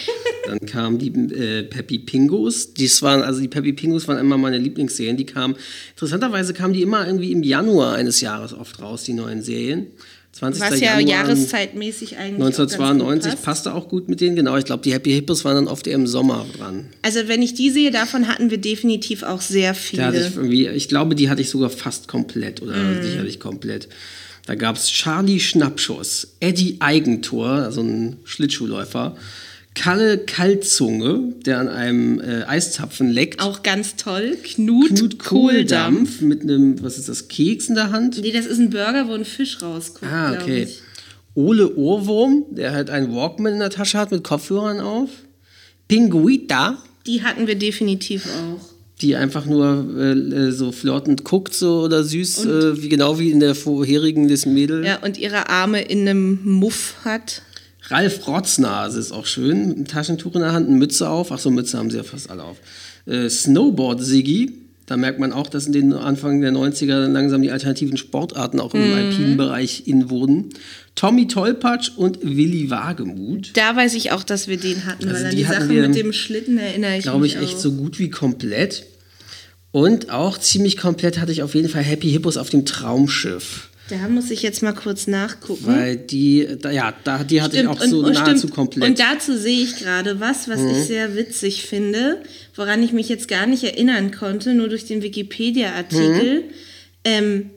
Dann 0.46 0.60
kamen 0.60 0.98
die 0.98 1.10
äh, 1.10 1.64
Peppy 1.64 2.00
Pingos. 2.00 2.74
Dies 2.76 3.02
waren, 3.02 3.24
also 3.24 3.42
die 3.42 3.50
Peppy 3.50 3.74
Pingos 3.74 4.08
waren 4.08 4.20
immer 4.20 4.38
meine 4.38 4.58
Lieblingsserien. 4.58 5.18
Die 5.18 5.26
kamen, 5.26 5.56
interessanterweise 5.90 6.54
kamen 6.54 6.74
die 6.74 6.82
immer 6.82 7.06
irgendwie 7.06 7.34
im 7.34 7.44
Januar 7.44 7.96
eines 7.96 8.22
Jahres 8.22 8.54
oft 8.54 8.82
raus, 8.82 9.04
die 9.04 9.14
neuen 9.14 9.42
Serien. 9.42 9.88
20. 10.38 10.62
Was 10.62 10.80
ja 10.80 11.00
Januar 11.00 11.28
jahreszeitmäßig 11.28 12.18
eigentlich. 12.18 12.36
auch 12.42 12.46
ganz 12.46 12.60
1992 12.60 13.32
gut 13.32 13.36
passt. 13.36 13.46
passte 13.46 13.74
auch 13.74 13.88
gut 13.90 14.10
mit 14.10 14.22
denen, 14.22 14.36
genau. 14.36 14.56
Ich 14.58 14.66
glaube, 14.66 14.84
die 14.84 14.94
Happy 14.94 15.12
Hippos 15.12 15.44
waren 15.46 15.56
dann 15.56 15.68
oft 15.68 15.88
eher 15.88 15.96
im 15.96 16.08
Sommer 16.08 16.46
dran. 16.58 16.86
Also, 17.02 17.28
wenn 17.28 17.42
ich 17.42 17.54
die 17.54 17.70
sehe, 17.70 17.92
davon 17.92 18.28
hatten 18.28 18.50
wir 18.50 18.58
definitiv 18.58 19.24
auch 19.24 19.42
sehr 19.42 19.74
viele. 19.74 20.32
ich, 20.50 20.68
ich 20.68 20.88
glaube, 20.88 21.16
die 21.16 21.30
hatte 21.30 21.42
ich 21.42 21.50
sogar 21.50 21.70
fast 21.70 22.08
komplett 22.08 22.62
oder 22.62 22.74
Mhm. 22.76 23.04
sicherlich 23.04 23.40
komplett. 23.40 23.88
Da 24.46 24.56
gab 24.56 24.78
es 24.78 24.88
Charlie 24.90 25.40
Schnappschuss, 25.42 26.36
Eddie 26.40 26.78
Eigentor, 26.80 27.48
also 27.50 27.82
ein 27.82 28.16
Schlittschuhläufer, 28.24 29.18
Kalle 29.78 30.18
Kaltzunge, 30.18 31.34
der 31.46 31.60
an 31.60 31.70
einem 31.70 32.20
äh, 32.20 32.44
Eiszapfen 32.46 33.10
leckt, 33.10 33.40
Auch 33.42 33.62
ganz 33.62 33.96
toll. 33.96 34.36
Knut, 34.44 34.90
Knut 34.90 35.20
Kohldampf. 35.20 36.20
Kohldampf 36.20 36.22
mit 36.22 36.42
einem, 36.42 36.82
was 36.82 36.98
ist 36.98 37.10
das, 37.10 37.28
Keks 37.28 37.70
in 37.70 37.76
der 37.76 37.92
Hand. 37.92 38.20
Nee, 38.22 38.32
das 38.32 38.46
ist 38.48 38.58
ein 38.60 38.70
Burger, 38.72 39.08
wo 39.08 39.14
ein 39.14 39.24
Fisch 39.26 39.62
rauskommt. 39.62 40.12
Ah, 40.12 40.34
okay. 40.34 40.68
Ole 41.36 41.76
Ohrwurm, 41.76 42.46
der 42.50 42.72
halt 42.74 42.90
einen 42.90 43.14
Walkman 43.16 43.54
in 43.54 43.60
der 43.60 43.70
Tasche 43.70 44.00
hat 44.00 44.12
mit 44.12 44.24
Kopfhörern 44.24 44.80
auf. 44.80 45.10
Pinguita, 45.88 46.78
Die 47.06 47.24
hatten 47.24 47.48
wir 47.48 47.56
definitiv 47.56 48.26
auch. 48.26 48.60
die 49.02 49.16
einfach 49.16 49.46
nur 49.46 49.86
äh, 49.96 50.12
äh, 50.12 50.52
so 50.52 50.72
flirtend 50.72 51.24
guckt 51.24 51.54
so 51.54 51.82
oder 51.82 52.04
süß, 52.04 52.46
äh, 52.46 52.82
wie 52.82 52.90
genau 52.90 53.20
wie 53.20 53.30
in 53.30 53.40
der 53.40 53.54
vorherigen 53.54 54.28
des 54.28 54.48
Mädel. 54.48 54.84
Ja, 54.84 54.98
und 55.04 55.18
ihre 55.20 55.50
Arme 55.50 55.82
in 55.84 56.02
einem 56.08 56.40
Muff 56.44 56.96
hat. 57.06 57.44
Ralf 57.90 58.28
Rotznase 58.28 59.00
ist 59.00 59.12
auch 59.12 59.26
schön, 59.26 59.68
mit 59.70 59.78
einem 59.78 59.88
Taschentuch 59.88 60.36
in 60.36 60.42
der 60.42 60.52
Hand, 60.54 60.68
eine 60.68 60.78
Mütze 60.78 61.10
auf. 61.10 61.32
Ach 61.32 61.40
so, 61.40 61.50
Mütze 61.52 61.78
haben 61.78 61.90
sie 61.90 61.98
ja 61.98 62.04
fast 62.04 62.30
alle 62.30 62.44
auf. 62.44 62.58
Äh, 63.06 63.30
Snowboard 63.30 64.04
Siggi, 64.04 64.52
da 64.86 64.98
merkt 64.98 65.20
man 65.20 65.34
auch, 65.34 65.48
dass 65.48 65.66
in 65.68 65.74
den 65.74 65.94
Anfang 65.94 66.42
der 66.42 66.52
90er 66.52 67.02
dann 67.02 67.14
langsam 67.14 67.42
die 67.42 67.52
alternativen 67.52 67.98
Sportarten 67.98 68.60
auch 68.60 68.74
im 68.74 68.94
alpinen 68.94 69.36
Bereich 69.38 69.84
in 69.88 70.10
wurden. 70.10 70.50
Tommy 70.96 71.28
Tollpatsch 71.28 71.92
und 71.96 72.20
Willi 72.24 72.70
Wagemuth. 72.70 73.52
Da 73.56 73.76
weiß 73.76 73.94
ich 73.96 74.12
auch, 74.12 74.24
dass 74.24 74.48
wir 74.48 74.58
den 74.58 74.86
hatten, 74.86 75.08
Also 75.08 75.20
weil 75.20 75.26
an 75.26 75.32
die 75.32 75.38
die 75.38 75.48
hatten 75.48 75.62
Sache 75.62 75.70
wir, 75.70 75.88
mit 75.90 75.96
dem 75.98 76.14
Schlitten 76.14 76.58
erinnere 76.58 76.98
ich 76.98 77.04
glaube 77.04 77.20
mich 77.22 77.36
ich, 77.36 77.42
echt 77.42 77.56
auch. 77.56 77.60
so 77.60 77.72
gut 77.74 78.00
wie 78.00 78.10
komplett. 78.10 78.86
Und 79.72 80.10
auch 80.10 80.38
ziemlich 80.38 80.78
komplett 80.78 81.20
hatte 81.20 81.32
ich 81.32 81.44
auf 81.44 81.54
jeden 81.54 81.70
Fall 81.70 81.84
Happy 81.84 82.10
Hippos 82.10 82.38
auf 82.38 82.50
dem 82.50 82.66
Traumschiff. 82.66 83.70
Da 83.90 84.08
muss 84.10 84.32
ich 84.32 84.42
jetzt 84.42 84.62
mal 84.64 84.74
kurz 84.74 85.08
nachgucken. 85.08 85.66
Weil 85.66 85.96
die, 85.96 86.48
da, 86.62 86.72
ja, 86.72 86.94
da, 87.04 87.24
die 87.24 87.42
hatte 87.42 87.60
ich 87.60 87.68
auch 87.68 87.82
so 87.82 88.00
und, 88.00 88.14
nahezu 88.14 88.40
stimmt. 88.40 88.54
komplett. 88.54 88.84
Mhm. 88.84 88.90
Und 88.92 89.00
dazu 89.00 89.38
sehe 89.38 89.64
ich 89.64 89.78
gerade 89.78 90.20
was, 90.20 90.50
was 90.50 90.62
ich 90.62 90.86
sehr 90.86 91.16
witzig 91.16 91.64
finde, 91.64 92.22
woran 92.56 92.84
ich 92.84 92.92
mich 92.92 93.08
jetzt 93.10 93.28
gar 93.28 93.48
nicht 93.48 93.64
erinnern 93.64 94.12
konnte, 94.12 94.54
nur 94.54 94.68
durch 94.68 94.86
den 94.86 95.02
Wikipedia-Artikel. 95.02 96.42
Mhm. 96.42 96.44
Ähm, 97.04 97.50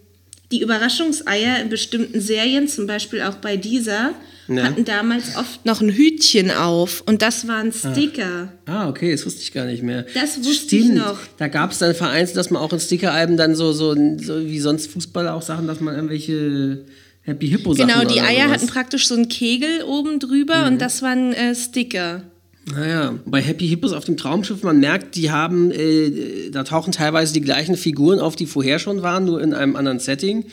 die 0.53 0.63
Überraschungseier 0.63 1.61
in 1.61 1.69
bestimmten 1.69 2.21
Serien, 2.21 2.69
zum 2.69 2.87
Beispiel 2.87 3.23
auch 3.23 3.37
bei 3.37 3.57
dieser, 3.57 4.15
Ja. 4.57 4.65
hatten 4.65 4.85
damals 4.85 5.37
oft 5.37 5.65
noch 5.65 5.81
ein 5.81 5.91
Hütchen 5.91 6.51
auf 6.51 7.03
und 7.07 7.23
das 7.23 7.47
waren 7.49 7.73
Sticker. 7.73 8.53
Ah, 8.67 8.89
okay, 8.89 9.13
das 9.13 9.25
wusste 9.27 9.43
ich 9.43 9.53
gar 9.53 9.65
nicht 9.67 9.83
mehr. 9.83 10.05
Das 10.15 10.39
wusste 10.39 10.53
Stimmt. 10.77 10.85
ich 10.85 10.91
noch. 10.95 11.19
Da 11.39 11.49
gab 11.49 11.71
es 11.73 11.79
dann 11.79 11.95
vereinzelt, 11.95 12.37
dass 12.37 12.51
man 12.51 12.61
auch 12.63 12.73
in 12.73 12.81
Stickeralben 12.81 13.37
dann 13.37 13.55
so, 13.55 13.73
so, 13.73 13.95
so 14.19 14.45
wie 14.45 14.59
sonst 14.61 14.91
Fußballer 14.91 15.35
auch 15.35 15.43
Sachen, 15.43 15.67
dass 15.67 15.81
man 15.81 15.95
irgendwelche 15.95 16.85
Happy 17.23 17.49
Hippo 17.49 17.75
Sachen 17.75 17.89
Genau, 17.89 18.05
die 18.11 18.21
Eier 18.21 18.49
hatten 18.51 18.67
praktisch 18.67 19.07
so 19.07 19.15
einen 19.15 19.29
Kegel 19.29 19.83
oben 19.85 20.19
drüber 20.19 20.63
Mhm. 20.63 20.67
und 20.73 20.79
das 20.81 21.03
waren 21.03 21.33
äh, 21.33 21.55
Sticker. 21.55 22.23
Naja, 22.67 23.19
bei 23.27 23.41
Happy 23.41 23.67
Hippos 23.67 23.93
auf 23.93 24.05
dem 24.05 24.17
Traumschiff, 24.17 24.63
man 24.63 24.79
merkt, 24.79 25.17
die 25.17 25.31
haben, 25.31 25.71
äh, 25.71 26.51
da 26.51 26.63
tauchen 26.63 26.93
teilweise 26.93 27.33
die 27.33 27.41
gleichen 27.41 27.77
Figuren 27.77 28.21
auf, 28.21 28.37
die 28.37 28.47
vorher 28.47 28.79
schon 28.79 29.03
waren, 29.03 29.25
nur 29.25 29.41
in 29.41 29.55
einem 29.55 29.77
anderen 29.77 29.99
Setting. 29.99 30.45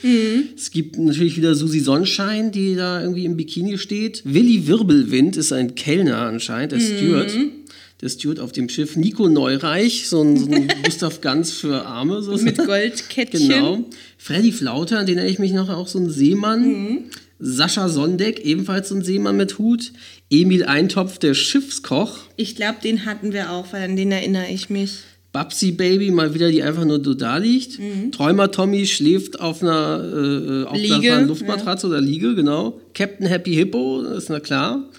Es 0.55 0.71
gibt 0.71 0.97
natürlich 0.97 1.37
wieder 1.37 1.53
Susi 1.53 1.79
Sonnenschein, 1.79 2.51
die 2.51 2.75
da 2.75 3.01
irgendwie 3.01 3.25
im 3.25 3.37
Bikini 3.37 3.77
steht. 3.77 4.23
Willi 4.25 4.67
Wirbelwind 4.67 5.37
ist 5.37 5.51
ein 5.51 5.75
Kellner 5.75 6.17
anscheinend, 6.17 6.71
der 6.71 6.79
Steward. 6.79 7.31
Der 8.01 8.09
Steward 8.09 8.39
auf 8.39 8.51
dem 8.51 8.69
Schiff. 8.69 8.95
Nico 8.95 9.27
Neureich, 9.27 10.07
so 10.07 10.21
ein, 10.21 10.37
so 10.37 10.51
ein 10.51 10.67
Gustav 10.83 11.19
Ganz 11.21 11.51
für 11.51 11.85
Arme. 11.85 12.21
So 12.21 12.37
Mit 12.37 12.57
Goldkettchen. 12.65 13.49
Genau. 13.49 13.85
Freddy 14.17 14.51
Flauter, 14.51 14.99
an 14.99 15.07
den 15.07 15.17
erinnere 15.17 15.33
ich 15.33 15.39
mich 15.39 15.53
noch, 15.53 15.69
auch 15.69 15.87
so 15.87 15.99
ein 15.99 16.09
Seemann. 16.09 17.05
Sascha 17.39 17.87
Sondeck, 17.89 18.39
ebenfalls 18.45 18.89
so 18.89 18.95
ein 18.95 19.03
Seemann 19.03 19.37
mit 19.37 19.57
Hut. 19.59 19.91
Emil 20.29 20.65
Eintopf, 20.65 21.19
der 21.19 21.33
Schiffskoch. 21.33 22.17
Ich 22.35 22.55
glaube, 22.55 22.77
den 22.83 23.05
hatten 23.05 23.33
wir 23.33 23.51
auch, 23.51 23.71
weil 23.71 23.83
an 23.83 23.95
den 23.95 24.11
erinnere 24.11 24.47
ich 24.49 24.69
mich. 24.69 24.99
Babsi 25.31 25.71
Baby, 25.71 26.11
mal 26.11 26.33
wieder, 26.33 26.49
die 26.49 26.63
einfach 26.63 26.83
nur 26.83 27.03
so 27.03 27.13
da 27.13 27.37
liegt. 27.37 27.79
Träumer 28.11 28.51
Tommy 28.51 28.87
schläft 28.87 29.39
auf 29.39 29.61
einer, 29.61 30.03
äh, 30.03 30.67
auf 30.67 30.77
Liege, 30.77 31.13
einer 31.13 31.27
Luftmatratze 31.27 31.87
oder 31.87 32.01
Liege, 32.01 32.33
genau. 32.33 32.79
Captain 32.93 33.27
Happy 33.27 33.53
Hippo, 33.53 34.03
das 34.03 34.23
ist 34.23 34.29
na 34.29 34.39
klar. 34.39 34.89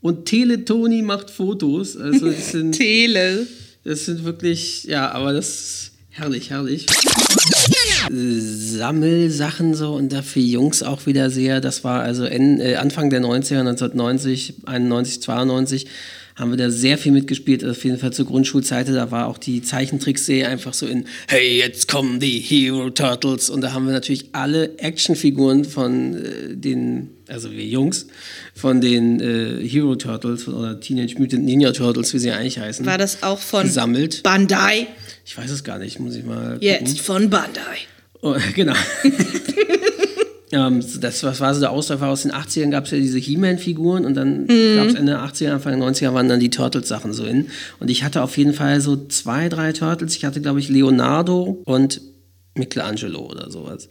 Und 0.00 0.26
Teletoni 0.26 1.02
macht 1.02 1.30
Fotos. 1.30 1.96
Also 1.96 2.26
das 2.26 2.50
sind, 2.52 2.72
Tele. 2.72 3.46
das 3.84 4.06
sind 4.06 4.24
wirklich, 4.24 4.84
ja, 4.84 5.10
aber 5.10 5.32
das 5.32 5.92
herrlich, 6.18 6.50
herrlich. 6.50 6.86
Sammelsachen 8.10 9.74
so 9.74 9.94
und 9.94 10.12
dafür 10.12 10.42
Jungs 10.42 10.82
auch 10.82 11.06
wieder 11.06 11.30
sehr. 11.30 11.60
Das 11.60 11.84
war 11.84 12.02
also 12.02 12.24
äh, 12.24 12.76
Anfang 12.76 13.10
der 13.10 13.20
90er, 13.20 13.60
1990, 13.60 14.54
91, 14.66 15.22
92 15.22 15.86
haben 16.38 16.50
wir 16.50 16.56
da 16.56 16.70
sehr 16.70 16.98
viel 16.98 17.10
mitgespielt. 17.12 17.64
Auf 17.64 17.84
jeden 17.84 17.98
Fall 17.98 18.12
zur 18.12 18.26
Grundschulzeit, 18.26 18.88
da 18.88 19.10
war 19.10 19.26
auch 19.26 19.38
die 19.38 19.60
Zeichentrickserie 19.60 20.46
einfach 20.46 20.72
so 20.72 20.86
in 20.86 21.06
Hey, 21.26 21.58
jetzt 21.58 21.88
kommen 21.88 22.20
die 22.20 22.38
Hero 22.38 22.90
Turtles 22.90 23.50
und 23.50 23.60
da 23.60 23.72
haben 23.72 23.86
wir 23.86 23.92
natürlich 23.92 24.26
alle 24.32 24.78
Actionfiguren 24.78 25.64
von 25.64 26.14
äh, 26.14 26.56
den, 26.56 27.10
also 27.26 27.50
wir 27.50 27.64
Jungs, 27.64 28.06
von 28.54 28.80
den 28.80 29.20
äh, 29.20 29.66
Hero 29.66 29.96
Turtles 29.96 30.46
oder 30.46 30.78
Teenage 30.78 31.16
Mutant 31.18 31.44
Ninja 31.44 31.72
Turtles, 31.72 32.14
wie 32.14 32.18
sie 32.18 32.30
eigentlich 32.30 32.58
heißen, 32.58 32.86
War 32.86 32.98
das 32.98 33.22
auch 33.24 33.40
von 33.40 33.64
gesammelt. 33.64 34.22
Bandai? 34.22 34.86
Ich 35.26 35.36
weiß 35.36 35.50
es 35.50 35.64
gar 35.64 35.78
nicht, 35.78 35.98
muss 35.98 36.14
ich 36.14 36.24
mal 36.24 36.54
gucken. 36.54 36.62
Jetzt 36.62 37.00
von 37.00 37.28
Bandai. 37.28 37.78
Oh, 38.22 38.36
genau. 38.54 38.74
ähm, 40.52 40.82
das 41.00 41.22
was 41.22 41.40
war 41.40 41.54
so 41.54 41.60
der 41.60 41.70
Ausläufer 41.70 42.08
aus 42.08 42.22
den 42.22 42.32
80ern, 42.32 42.70
gab 42.70 42.84
es 42.84 42.90
ja 42.90 42.98
diese 42.98 43.18
He-Man-Figuren 43.18 44.04
und 44.04 44.14
dann 44.14 44.46
gab 44.46 44.86
es 44.86 44.94
Ende 44.94 45.12
der 45.12 45.20
80er, 45.20 45.52
Anfang 45.52 45.78
der 45.78 45.88
90er 45.88 46.14
waren 46.14 46.28
dann 46.28 46.40
die 46.40 46.50
Turtles-Sachen 46.50 47.12
so 47.12 47.24
in. 47.24 47.48
Und 47.80 47.90
ich 47.90 48.02
hatte 48.04 48.22
auf 48.22 48.36
jeden 48.38 48.54
Fall 48.54 48.80
so 48.80 48.96
zwei, 49.08 49.48
drei 49.48 49.72
Turtles. 49.72 50.16
Ich 50.16 50.24
hatte, 50.24 50.40
glaube 50.40 50.60
ich, 50.60 50.68
Leonardo 50.68 51.62
und 51.64 52.00
Michelangelo 52.54 53.20
oder 53.20 53.50
sowas. 53.50 53.88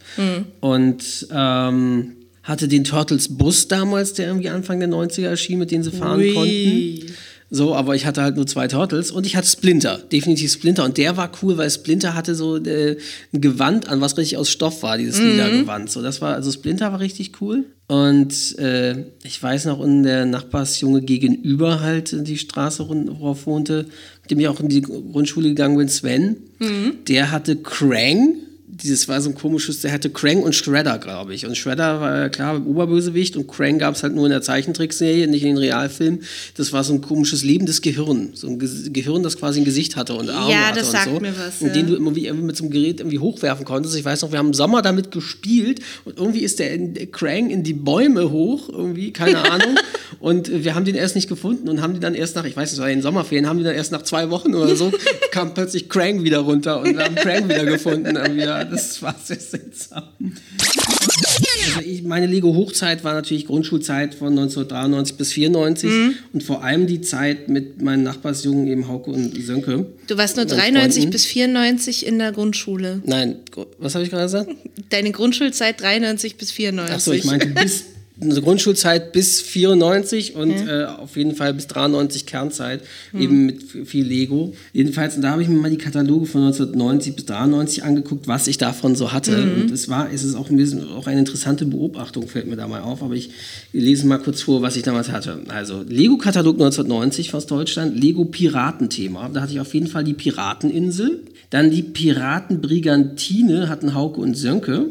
Und 0.60 1.26
ähm, 1.30 2.12
hatte 2.42 2.66
den 2.66 2.84
Turtles-Bus 2.84 3.68
damals, 3.68 4.14
der 4.14 4.28
irgendwie 4.28 4.48
Anfang 4.48 4.80
der 4.80 4.88
90er 4.88 5.26
erschien, 5.26 5.58
mit 5.58 5.70
dem 5.70 5.82
sie 5.82 5.90
fahren 5.90 6.20
Ui. 6.20 6.32
konnten. 6.32 7.14
So, 7.50 7.74
aber 7.74 7.94
ich 7.94 8.04
hatte 8.04 8.22
halt 8.22 8.36
nur 8.36 8.46
zwei 8.46 8.68
Turtles 8.68 9.10
und 9.10 9.24
ich 9.24 9.34
hatte 9.34 9.48
Splinter, 9.48 9.98
definitiv 10.12 10.52
Splinter. 10.52 10.84
Und 10.84 10.98
der 10.98 11.16
war 11.16 11.30
cool, 11.42 11.56
weil 11.56 11.70
Splinter 11.70 12.14
hatte 12.14 12.34
so 12.34 12.56
äh, 12.56 12.98
ein 13.32 13.40
Gewand 13.40 13.88
an, 13.88 14.02
was 14.02 14.18
richtig 14.18 14.36
aus 14.36 14.50
Stoff 14.50 14.82
war, 14.82 14.98
dieses 14.98 15.18
lila 15.18 15.48
Gewand. 15.48 15.90
So, 15.90 16.02
das 16.02 16.20
war, 16.20 16.34
also 16.34 16.52
Splinter 16.52 16.92
war 16.92 17.00
richtig 17.00 17.40
cool. 17.40 17.64
Und 17.86 18.58
äh, 18.58 19.06
ich 19.22 19.42
weiß 19.42 19.64
noch, 19.64 19.82
in 19.82 20.02
der 20.02 20.26
Nachbarsjunge 20.26 21.00
gegenüber 21.00 21.80
halt 21.80 22.14
die 22.28 22.36
Straße, 22.36 22.86
worauf 22.86 23.46
wohnte, 23.46 23.86
mit 24.22 24.30
dem 24.30 24.40
ich 24.40 24.48
auch 24.48 24.60
in 24.60 24.68
die 24.68 24.82
Grundschule 24.82 25.48
gegangen 25.48 25.78
bin, 25.78 25.88
Sven, 25.88 26.36
der 27.08 27.30
hatte 27.30 27.56
Krang. 27.56 28.34
Dieses 28.70 29.08
war 29.08 29.20
so 29.22 29.30
ein 29.30 29.34
komisches, 29.34 29.80
der 29.80 29.92
hatte 29.92 30.10
Krang 30.10 30.42
und 30.42 30.54
Shredder, 30.54 30.98
glaube 30.98 31.34
ich. 31.34 31.46
Und 31.46 31.56
Shredder 31.56 32.00
war 32.00 32.16
ja 32.18 32.28
klar 32.28 32.64
Oberbösewicht 32.66 33.36
und 33.36 33.48
Krang 33.48 33.78
gab 33.78 33.94
es 33.94 34.02
halt 34.02 34.14
nur 34.14 34.26
in 34.26 34.30
der 34.30 34.42
Zeichentrickserie, 34.42 35.26
nicht 35.26 35.42
in 35.42 35.48
den 35.54 35.58
Realfilmen. 35.58 36.22
Das 36.56 36.72
war 36.72 36.84
so 36.84 36.92
ein 36.92 37.00
komisches 37.00 37.42
lebendes 37.42 37.80
Gehirn. 37.80 38.30
So 38.34 38.46
ein 38.46 38.58
Ge 38.58 38.68
Gehirn, 38.90 39.22
das 39.22 39.38
quasi 39.38 39.60
ein 39.60 39.64
Gesicht 39.64 39.96
hatte 39.96 40.14
und 40.14 40.28
Arme 40.28 40.52
Ja, 40.52 40.66
hatte 40.68 40.80
das 40.80 40.88
und 40.88 40.92
sagt 40.92 41.04
so. 41.06 41.20
mir 41.20 41.32
was, 41.36 41.60
Und 41.60 41.68
ja. 41.68 41.72
den 41.72 41.86
du 41.86 41.94
irgendwie 41.94 42.26
irgendwie 42.26 42.46
mit 42.46 42.56
so 42.56 42.64
einem 42.64 42.72
Gerät 42.72 43.00
irgendwie 43.00 43.18
hochwerfen 43.18 43.64
konntest. 43.64 43.96
Ich 43.96 44.04
weiß 44.04 44.20
noch, 44.22 44.32
wir 44.32 44.38
haben 44.38 44.48
im 44.48 44.54
Sommer 44.54 44.82
damit 44.82 45.10
gespielt 45.10 45.80
und 46.04 46.18
irgendwie 46.18 46.40
ist 46.40 46.58
der, 46.58 46.72
in, 46.74 46.94
der 46.94 47.06
Krang 47.06 47.48
in 47.50 47.62
die 47.62 47.74
Bäume 47.74 48.30
hoch, 48.30 48.68
irgendwie, 48.68 49.12
keine 49.12 49.38
Ahnung. 49.50 49.76
und 50.20 50.50
wir 50.64 50.74
haben 50.74 50.84
den 50.84 50.94
erst 50.94 51.16
nicht 51.16 51.28
gefunden 51.28 51.68
und 51.68 51.80
haben 51.80 51.94
die 51.94 52.00
dann 52.00 52.14
erst 52.14 52.36
nach, 52.36 52.44
ich 52.44 52.56
weiß 52.56 52.70
nicht, 52.70 52.74
es 52.74 52.80
war 52.80 52.90
in 52.90 52.98
den 52.98 53.02
Sommerferien, 53.02 53.46
haben 53.48 53.58
die 53.58 53.64
dann 53.64 53.74
erst 53.74 53.92
nach 53.92 54.02
zwei 54.02 54.28
Wochen 54.30 54.54
oder 54.54 54.76
so, 54.76 54.92
kam 55.30 55.54
plötzlich 55.54 55.88
Krang 55.88 56.22
wieder 56.22 56.40
runter 56.40 56.80
und 56.80 56.96
wir 56.96 57.04
haben 57.04 57.14
Krang 57.14 57.48
wieder 57.48 57.64
gefunden. 57.64 58.16
Irgendwie. 58.16 58.57
Ja, 58.58 58.64
das 58.64 59.00
war 59.02 59.14
sehr 59.22 59.38
seltsam. 59.40 60.04
Also 61.66 61.80
ich, 61.84 62.02
meine 62.02 62.26
Lego-Hochzeit 62.26 63.04
war 63.04 63.14
natürlich 63.14 63.46
Grundschulzeit 63.46 64.14
von 64.14 64.28
1993 64.30 65.16
bis 65.16 65.32
94 65.32 65.90
Mhm. 65.90 66.14
und 66.32 66.42
vor 66.42 66.62
allem 66.64 66.86
die 66.86 67.00
Zeit 67.00 67.48
mit 67.48 67.82
meinen 67.82 68.02
Nachbarsjungen, 68.02 68.66
eben 68.66 68.88
Hauke 68.88 69.10
und 69.10 69.34
Sönke. 69.44 69.86
Du 70.06 70.16
warst 70.16 70.36
nur 70.36 70.46
Meinen 70.46 70.58
93 70.58 70.94
Freunden. 71.02 71.10
bis 71.12 71.26
94 71.26 72.06
in 72.06 72.18
der 72.18 72.32
Grundschule. 72.32 73.02
Nein, 73.04 73.36
was 73.78 73.94
habe 73.94 74.04
ich 74.04 74.10
gerade 74.10 74.24
gesagt? 74.24 74.50
Deine 74.90 75.12
Grundschulzeit 75.12 75.80
93 75.80 76.36
bis 76.36 76.50
94. 76.52 76.94
Achso, 76.94 77.12
ich 77.12 77.24
meinte 77.24 77.48
bis 77.48 77.84
eine 78.20 78.40
Grundschulzeit 78.40 79.12
bis 79.12 79.40
94 79.40 80.34
und 80.34 80.50
äh, 80.50 80.84
auf 80.84 81.16
jeden 81.16 81.34
Fall 81.34 81.54
bis 81.54 81.68
93 81.68 82.26
Kernzeit, 82.26 82.82
eben 83.14 83.46
mit 83.46 83.62
viel 83.86 84.04
Lego. 84.04 84.54
Jedenfalls, 84.72 85.16
und 85.16 85.22
da 85.22 85.30
habe 85.30 85.42
ich 85.42 85.48
mir 85.48 85.56
mal 85.56 85.70
die 85.70 85.78
Kataloge 85.78 86.26
von 86.26 86.42
1990 86.42 87.14
bis 87.14 87.26
93 87.26 87.84
angeguckt, 87.84 88.26
was 88.26 88.48
ich 88.48 88.58
davon 88.58 88.96
so 88.96 89.12
hatte. 89.12 89.42
Und 89.42 89.70
es 89.70 89.88
war, 89.88 90.12
es 90.12 90.24
ist 90.24 90.34
auch 90.34 90.50
ein 90.50 90.56
bisschen 90.56 90.88
auch 90.88 91.06
eine 91.06 91.20
interessante 91.20 91.64
Beobachtung, 91.64 92.26
fällt 92.26 92.48
mir 92.48 92.56
da 92.56 92.66
mal 92.66 92.80
auf, 92.80 93.02
aber 93.02 93.14
ich 93.14 93.30
lese 93.72 94.06
mal 94.06 94.18
kurz 94.18 94.42
vor, 94.42 94.62
was 94.62 94.76
ich 94.76 94.82
damals 94.82 95.10
hatte. 95.10 95.40
Also 95.48 95.84
Lego-Katalog 95.88 96.56
1990 96.56 97.34
aus 97.34 97.46
Deutschland, 97.46 97.98
Lego 97.98 98.24
Piratenthema. 98.24 99.28
Da 99.32 99.42
hatte 99.42 99.52
ich 99.52 99.60
auf 99.60 99.74
jeden 99.74 99.86
Fall 99.86 100.02
die 100.04 100.14
Pirateninsel. 100.14 101.22
Dann 101.50 101.70
die 101.70 101.82
Piratenbrigantine 101.82 103.68
hatten 103.68 103.94
Hauke 103.94 104.20
und 104.20 104.36
Sönke. 104.36 104.90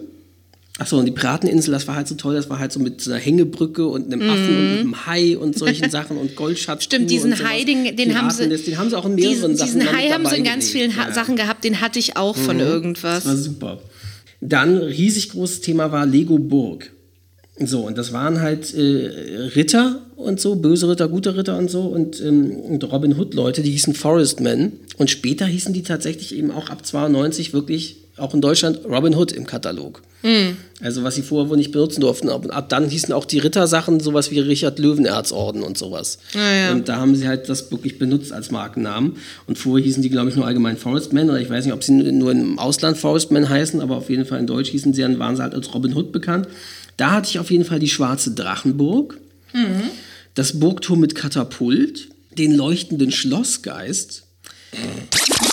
Achso, 0.79 0.99
und 0.99 1.05
die 1.05 1.11
Pirateninsel, 1.11 1.71
das 1.71 1.87
war 1.87 1.95
halt 1.95 2.07
so 2.07 2.13
toll, 2.13 2.35
das 2.35 2.49
war 2.51 2.59
halt 2.59 2.71
so 2.71 2.79
mit 2.79 3.01
so 3.01 3.11
einer 3.11 3.19
Hängebrücke 3.19 3.87
und 3.87 4.13
einem 4.13 4.21
Affen 4.29 4.57
und 4.57 4.71
mit 4.71 4.79
einem 4.81 5.05
Hai 5.07 5.37
und 5.37 5.57
solchen 5.57 5.89
Sachen 5.89 6.17
und 6.17 6.35
Goldschatz. 6.35 6.81
Mhm. 6.81 6.83
Stimmt, 6.83 7.09
diesen 7.09 7.31
sowas. 7.35 7.49
Hai, 7.49 7.63
den, 7.63 7.95
den 7.95 8.15
haben 8.15 8.29
sie. 8.29 8.47
Den 8.47 8.77
haben 8.77 8.89
sie 8.89 8.97
auch 8.97 9.05
in 9.05 9.15
mehreren 9.15 9.33
diesen, 9.33 9.55
Sachen 9.57 9.79
Diesen 9.79 9.91
Hai 9.97 10.09
haben 10.11 10.25
sie 10.27 10.35
in 10.35 10.43
ganz 10.43 10.71
gelegt. 10.71 10.93
vielen 10.93 10.95
ha 11.03 11.09
Ja. 11.09 11.13
Sachen 11.15 11.35
gehabt, 11.35 11.63
den 11.63 11.81
hatte 11.81 11.97
ich 11.97 12.15
auch 12.15 12.35
von 12.37 12.59
irgendwas. 12.59 13.23
Das 13.23 13.25
war 13.25 13.37
super. 13.37 13.81
Dann 14.39 14.77
riesig 14.77 15.29
großes 15.29 15.61
Thema 15.61 15.91
war 15.91 16.05
Lego 16.05 16.37
Burg. 16.37 16.91
So, 17.59 17.87
und 17.87 17.97
das 17.97 18.13
waren 18.13 18.39
halt 18.39 18.71
äh, 18.75 19.07
Ritter 19.55 20.05
und 20.15 20.39
so, 20.39 20.57
böse 20.57 20.87
Ritter, 20.89 21.07
gute 21.07 21.35
Ritter 21.35 21.57
und 21.57 21.71
so 21.71 21.81
und, 21.81 22.21
ähm, 22.21 22.51
und 22.51 22.83
Robin 22.91 23.17
Hood-Leute, 23.17 23.63
die 23.63 23.71
hießen 23.71 23.95
Forestmen. 23.95 24.73
Und 24.97 25.09
später 25.09 25.47
hießen 25.47 25.73
die 25.73 25.81
tatsächlich 25.81 26.35
eben 26.35 26.51
auch 26.51 26.69
ab 26.69 26.85
92 26.85 27.53
wirklich, 27.53 28.03
auch 28.17 28.33
in 28.33 28.41
Deutschland, 28.41 28.79
Robin 28.85 29.15
Hood 29.15 29.31
im 29.31 29.45
Katalog. 29.45 30.01
Also 30.81 31.03
was 31.03 31.15
sie 31.15 31.21
vorher 31.21 31.49
wohl 31.49 31.57
nicht 31.57 31.71
benutzen 31.71 32.01
durften. 32.01 32.29
Ab, 32.29 32.47
ab 32.49 32.69
dann 32.69 32.89
hießen 32.89 33.13
auch 33.13 33.25
die 33.25 33.39
Rittersachen 33.39 33.99
sowas 33.99 34.31
wie 34.31 34.39
Richard 34.39 34.79
Löwenerzorden 34.79 35.61
und 35.63 35.77
sowas. 35.77 36.17
Und 36.71 36.89
da 36.89 36.97
haben 36.97 37.15
sie 37.15 37.27
halt 37.27 37.47
das 37.49 37.71
wirklich 37.71 37.99
benutzt 37.99 38.31
als 38.33 38.51
Markennamen. 38.51 39.17
Und 39.45 39.57
vorher 39.57 39.85
hießen 39.85 40.01
die, 40.01 40.09
glaube 40.09 40.29
ich, 40.29 40.35
nur 40.35 40.45
allgemein 40.45 40.77
Forestmen. 40.77 41.29
Oder 41.29 41.39
ich 41.39 41.49
weiß 41.49 41.65
nicht, 41.65 41.73
ob 41.73 41.83
sie 41.83 41.93
nur 41.93 42.31
im 42.31 42.57
Ausland 42.59 42.97
Forestmen 42.97 43.47
heißen, 43.47 43.79
aber 43.79 43.95
auf 43.97 44.09
jeden 44.09 44.25
Fall 44.25 44.39
in 44.39 44.47
Deutsch 44.47 44.69
hießen 44.69 44.93
sie, 44.93 45.01
dann 45.01 45.19
waren 45.19 45.35
sie 45.35 45.43
halt 45.43 45.53
als 45.53 45.73
Robin 45.73 45.95
Hood 45.95 46.11
bekannt. 46.11 46.47
Da 46.97 47.11
hatte 47.11 47.29
ich 47.29 47.37
auf 47.39 47.51
jeden 47.51 47.63
Fall 47.63 47.79
die 47.79 47.89
schwarze 47.89 48.31
Drachenburg, 48.31 49.19
das 50.33 50.59
Burgturm 50.59 50.99
mit 50.99 51.13
Katapult, 51.15 52.09
den 52.37 52.53
leuchtenden 52.55 53.11
Schlossgeist, 53.11 54.23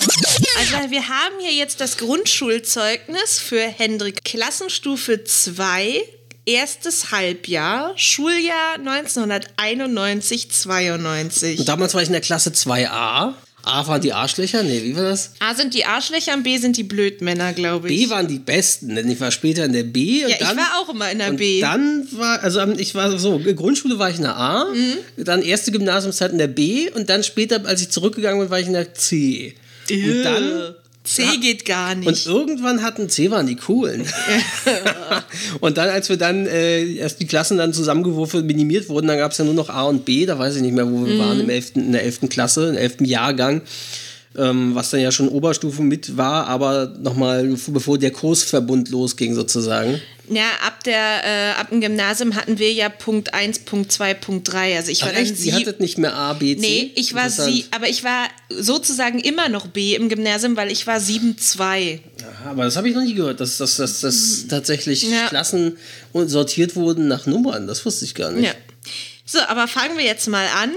Also 0.09 0.91
wir 0.91 1.09
haben 1.09 1.35
hier 1.41 1.53
jetzt 1.53 1.81
das 1.81 1.97
Grundschulzeugnis 1.97 3.39
für 3.39 3.61
Hendrik 3.61 4.25
Klassenstufe 4.25 5.25
2, 5.25 6.01
erstes 6.47 7.11
Halbjahr, 7.11 7.93
Schuljahr 7.97 8.75
1991, 8.79 10.51
92. 10.51 11.59
Und 11.61 11.69
damals 11.69 11.95
war 11.95 12.03
ich 12.03 12.09
in 12.09 12.13
der 12.13 12.21
Klasse 12.21 12.51
2a. 12.51 13.35
A 13.67 13.87
waren 13.87 14.01
die 14.03 14.13
Arschlöcher? 14.13 14.63
Nee, 14.63 14.83
wie 14.83 14.95
war 14.95 15.05
das? 15.05 15.31
A 15.41 15.55
sind 15.55 15.73
die 15.73 15.87
Arschlöcher 15.87 16.35
und 16.35 16.43
B 16.43 16.59
sind 16.59 16.77
die 16.77 16.83
Blödmänner, 16.83 17.55
glaube 17.55 17.91
ich. 17.91 18.05
B 18.05 18.11
waren 18.11 18.29
die 18.29 18.39
Besten, 18.39 18.95
denn 18.95 19.11
ich 19.11 19.19
war 19.21 19.31
später 19.31 19.65
in 19.65 19.73
der 19.73 19.85
B. 19.85 20.23
Und 20.25 20.33
ja, 20.33 20.37
dann, 20.39 20.51
ich 20.59 20.63
war 20.63 20.81
auch 20.83 20.89
immer 20.91 21.11
in 21.11 21.19
der 21.19 21.31
und 21.31 21.37
B. 21.39 21.61
dann 21.63 22.07
war, 22.13 22.43
also 22.43 22.61
ähm, 22.61 22.75
ich 22.77 22.95
war 22.95 23.19
so, 23.19 23.39
Grundschule 23.39 23.99
war 23.99 24.11
ich 24.11 24.17
in 24.17 24.23
der 24.25 24.37
A, 24.37 24.67
Mhm. 24.67 25.25
dann 25.25 25.41
erste 25.41 25.73
Gymnasiumszeit 25.73 26.33
in 26.33 26.39
der 26.39 26.49
B 26.49 26.91
und 26.91 27.09
dann 27.09 27.25
später, 27.25 27.65
als 27.65 27.81
ich 27.81 27.89
zurückgegangen 27.89 28.39
bin, 28.39 28.51
war 28.51 28.61
ich 28.61 28.67
in 28.67 28.75
der 28.75 28.93
C. 28.93 29.55
Und 29.91 30.23
dann 30.23 30.75
C 31.05 31.23
geht 31.41 31.67
gar 31.67 31.95
nicht. 31.95 32.09
Und 32.09 32.27
irgendwann 32.27 32.83
hatten 32.83 33.09
C 33.11 33.31
waren 33.31 33.47
die 33.47 33.57
coolen. 33.57 34.07
und 35.61 35.77
dann, 35.77 35.91
als 35.91 36.09
wir 36.09 36.17
dann 36.17 36.47
äh, 36.47 36.95
erst 36.95 37.21
die 37.21 37.27
Klassen 37.27 37.59
dann 37.59 37.75
zusammengeworfen, 37.75 38.47
minimiert 38.47 38.89
wurden, 38.89 39.09
dann 39.09 39.19
gab 39.19 39.33
es 39.33 39.39
ja 39.39 39.45
nur 39.45 39.55
noch 39.55 39.69
A 39.69 39.83
und 39.83 40.05
B, 40.07 40.25
da 40.25 40.39
weiß 40.39 40.57
ich 40.57 40.63
nicht 40.63 40.75
mehr, 40.75 40.91
wo 40.91 41.05
wir 41.05 41.15
Mhm. 41.15 41.19
waren, 41.19 41.41
im 41.41 41.51
11., 41.51 41.73
in 41.77 41.93
der 41.93 42.05
11. 42.05 42.29
Klasse, 42.31 42.71
im 42.71 42.77
11. 42.77 42.97
Jahrgang. 43.07 43.61
Ähm, 44.37 44.75
was 44.75 44.91
dann 44.91 44.99
ja 45.01 45.13
schon 45.13 45.29
Oberstufe 45.29 45.83
mit 45.83 46.17
war, 46.17 46.49
aber 46.49 46.93
nochmal 47.01 47.57
bevor 47.69 47.99
der 47.99 48.11
Kursverbund 48.11 48.91
losging 48.91 49.33
sozusagen. 49.35 50.01
Ja, 50.29 50.47
ab 50.67 50.83
der 50.85 51.25
äh, 51.25 51.61
ab 51.61 51.69
dem 51.71 51.81
Gymnasium 51.81 52.35
hatten 52.35 52.59
wir 52.59 52.73
ja 52.73 52.89
Punkt 52.89 53.35
1, 53.35 53.61
Punkt 53.61 53.93
2, 53.93 54.15
Punkt 54.15 54.53
3. 54.53 54.77
Also 54.77 54.91
ich 54.91 55.03
war 55.03 55.11
Ach 55.11 55.15
dann 55.15 55.23
echt, 55.23 55.37
sie 55.37 55.53
hattet 55.53 55.81
nicht 55.81 55.99
mehr 55.99 56.15
A, 56.15 56.33
B, 56.33 56.57
C? 56.57 56.61
Nee, 56.61 56.93
ich 56.95 57.15
war 57.15 57.29
sie, 57.31 57.67
aber 57.71 57.89
ich 57.89 58.03
war 58.03 58.27
sozusagen 58.49 59.21
immer 59.21 59.49
noch 59.49 59.67
B 59.67 59.95
im 59.95 60.09
Gymnasium, 60.09 60.57
weil 60.57 60.73
ich 60.73 60.87
war 60.87 60.99
7-2. 60.99 62.01
Aha, 62.23 62.51
aber 62.51 62.65
das 62.65 62.77
habe 62.77 62.89
ich 62.89 62.95
noch 62.95 63.03
nie 63.03 63.15
gehört, 63.15 63.41
dass, 63.41 63.59
dass, 63.59 63.77
dass, 63.77 64.01
dass 64.01 64.47
tatsächlich 64.49 65.03
Ja. 65.03 65.29
Klassen 65.29 65.77
und 66.13 66.29
sortiert 66.29 66.75
wurden 66.75 67.07
nach 67.07 67.27
Nummern. 67.27 67.67
Das 67.67 67.85
wusste 67.85 68.05
ich 68.05 68.15
gar 68.15 68.31
nicht. 68.31 68.47
Ja. 68.47 68.55
So, 69.27 69.39
aber 69.47 69.69
fangen 69.69 69.97
wir 69.97 70.05
jetzt 70.05 70.27
mal 70.29 70.47
an. 70.61 70.73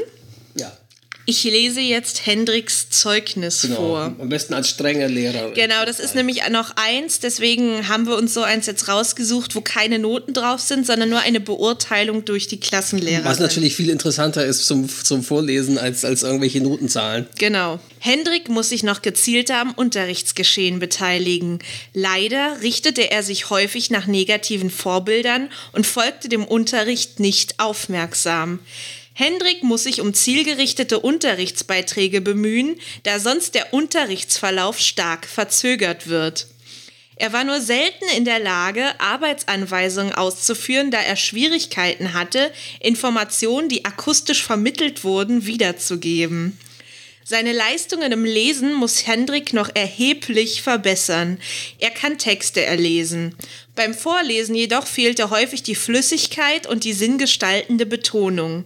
Ich 1.30 1.44
lese 1.44 1.82
jetzt 1.82 2.26
Hendriks 2.26 2.90
Zeugnis 2.90 3.64
Genau. 3.64 3.76
vor. 3.76 4.16
Am 4.18 4.30
besten 4.30 4.54
als 4.54 4.70
strenger 4.70 5.10
Lehrer. 5.10 5.52
Genau, 5.52 5.84
das 5.86 6.00
ist 6.00 6.16
nämlich 6.16 6.42
noch 6.50 6.72
eins, 6.78 7.20
deswegen 7.20 7.90
haben 7.90 8.08
wir 8.08 8.16
uns 8.16 8.34
so 8.34 8.44
eins 8.44 8.66
jetzt 8.66 8.88
rausgesucht, 8.88 9.54
wo 9.54 9.60
keine 9.60 10.00
Noten 10.00 10.34
drauf 10.34 10.62
sind, 10.62 10.88
sondern 10.88 11.10
nur 11.10 11.20
eine 11.20 11.42
Beurteilung 11.42 12.24
durch 12.24 12.48
die 12.48 12.62
Klassenlehrer. 12.62 13.26
Was 13.26 13.40
natürlich 13.40 13.76
viel 13.76 13.90
interessanter 13.90 14.46
ist 14.46 14.66
zum, 14.68 14.88
zum 14.88 15.22
Vorlesen 15.22 15.78
als, 15.78 16.06
als 16.06 16.24
irgendwelche 16.24 16.62
Notenzahlen. 16.62 17.28
Genau. 17.38 17.82
Hendrik 18.00 18.48
muss 18.48 18.70
sich 18.70 18.84
noch 18.84 19.02
gezielter 19.02 19.58
am 19.60 19.74
Unterrichtsgeschehen 19.74 20.80
beteiligen. 20.80 21.60
Leider 21.94 22.62
richtete 22.62 23.12
er 23.12 23.22
sich 23.22 23.50
häufig 23.50 23.90
nach 23.90 24.08
negativen 24.08 24.70
Vorbildern 24.70 25.50
und 25.74 25.86
folgte 25.86 26.30
dem 26.30 26.46
Unterricht 26.46 27.20
nicht 27.20 27.60
aufmerksam. 27.60 28.60
Hendrik 29.20 29.64
muss 29.64 29.82
sich 29.82 30.00
um 30.00 30.14
zielgerichtete 30.14 31.00
Unterrichtsbeiträge 31.00 32.22
bemühen, 32.22 32.80
da 33.02 33.18
sonst 33.18 33.56
der 33.56 33.74
Unterrichtsverlauf 33.74 34.78
stark 34.78 35.26
verzögert 35.26 36.06
wird. 36.06 36.46
Er 37.16 37.34
war 37.34 37.44
nur 37.44 37.60
selten 37.60 38.06
in 38.16 38.26
der 38.26 38.38
Lage, 38.38 38.84
Arbeitsanweisungen 39.00 40.14
auszuführen, 40.14 40.92
da 40.92 41.00
er 41.00 41.16
Schwierigkeiten 41.16 42.14
hatte, 42.14 42.54
Informationen, 42.80 43.70
die 43.70 43.86
akustisch 43.86 44.44
vermittelt 44.44 45.04
wurden, 45.04 45.48
wiederzugeben. 45.48 46.56
Seine 47.24 47.52
Leistungen 47.52 48.12
im 48.14 48.24
Lesen 48.24 48.74
muss 48.74 49.06
Hendrik 49.06 49.52
noch 49.52 49.70
erheblich 49.74 50.62
verbessern. 50.62 51.40
Er 51.80 51.90
kann 51.90 52.18
Texte 52.18 52.64
erlesen. 52.64 53.36
Beim 53.76 53.94
Vorlesen 53.94 54.56
jedoch 54.56 54.88
fehlte 54.88 55.30
häufig 55.30 55.62
die 55.62 55.76
Flüssigkeit 55.76 56.68
und 56.68 56.86
die 56.86 56.94
sinngestaltende 56.94 57.86
Betonung. 57.86 58.64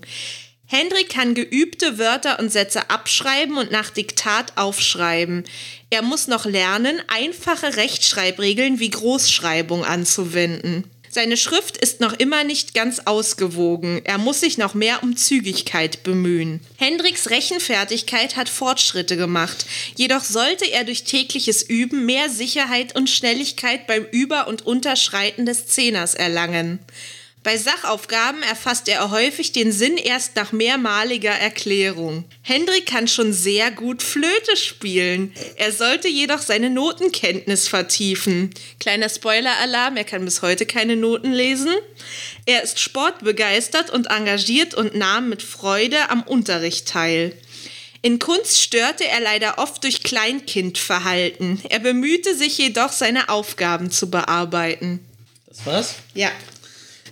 Hendrik 0.72 1.10
kann 1.10 1.36
geübte 1.36 1.98
Wörter 1.98 2.40
und 2.40 2.50
Sätze 2.50 2.90
abschreiben 2.90 3.58
und 3.58 3.72
nach 3.72 3.90
Diktat 3.90 4.54
aufschreiben. 4.56 5.44
Er 5.90 6.02
muss 6.02 6.28
noch 6.28 6.46
lernen, 6.46 7.02
einfache 7.10 7.76
Rechtschreibregeln 7.76 8.80
wie 8.80 8.90
Großschreibung 8.90 9.84
anzuwenden. 9.84 10.86
Seine 11.10 11.36
Schrift 11.36 11.76
ist 11.76 12.00
noch 12.00 12.14
immer 12.14 12.46
nicht 12.46 12.74
ganz 12.74 13.00
ausgewogen. 13.04 14.00
Er 14.06 14.18
muss 14.18 14.40
sich 14.40 14.58
noch 14.58 14.74
mehr 14.74 15.04
um 15.04 15.18
Zügigkeit 15.18 16.04
bemühen. 16.04 16.62
Hendriks 16.78 17.30
Rechenfertigkeit 17.30 18.38
hat 18.38 18.48
Fortschritte 18.48 19.18
gemacht. 19.18 19.66
Jedoch 19.98 20.24
sollte 20.24 20.72
er 20.72 20.86
durch 20.86 21.04
tägliches 21.04 21.64
Üben 21.64 22.06
mehr 22.06 22.30
Sicherheit 22.30 22.96
und 22.96 23.10
Schnelligkeit 23.10 23.88
beim 23.88 24.06
Über- 24.10 24.48
und 24.48 24.66
Unterschreiten 24.66 25.46
des 25.46 25.68
Zehners 25.68 26.16
erlangen. 26.16 26.80
Bei 27.44 27.58
Sachaufgaben 27.58 28.44
erfasst 28.44 28.88
er 28.88 29.10
häufig 29.10 29.52
den 29.52 29.72
Sinn 29.72 29.98
erst 29.98 30.36
nach 30.36 30.52
mehrmaliger 30.52 31.32
Erklärung. 31.32 32.26
Hendrik 32.44 32.86
kann 32.86 33.08
schon 33.08 33.34
sehr 33.34 33.72
gut 33.72 34.04
Flöte 34.04 34.56
spielen. 34.56 35.34
Er 35.56 35.72
sollte 35.72 36.08
jedoch 36.08 36.42
seine 36.42 36.70
Notenkenntnis 36.70 37.68
vertiefen. 37.68 38.52
Kleiner 38.80 39.10
Spoiler-Alarm, 39.10 39.98
er 39.98 40.04
kann 40.04 40.24
bis 40.24 40.44
heute 40.44 40.68
keine 40.68 40.96
Noten 40.96 41.32
lesen. 41.32 41.74
Er 42.46 42.62
ist 42.62 42.80
sportbegeistert 42.80 43.90
und 43.90 44.12
engagiert 44.12 44.76
und 44.76 44.94
nahm 44.94 45.28
mit 45.28 45.42
Freude 45.42 46.12
am 46.12 46.22
Unterricht 46.22 46.88
teil. 46.88 47.36
In 48.04 48.20
Kunst 48.20 48.62
störte 48.62 49.08
er 49.08 49.20
leider 49.20 49.58
oft 49.58 49.84
durch 49.84 50.04
Kleinkindverhalten. 50.04 51.62
Er 51.70 51.80
bemühte 51.80 52.36
sich 52.36 52.58
jedoch, 52.60 52.92
seine 52.92 53.30
Aufgaben 53.30 53.90
zu 53.90 54.12
bearbeiten. 54.12 55.06
Das 55.48 55.66
war's? 55.66 55.96
Ja. 56.14 56.32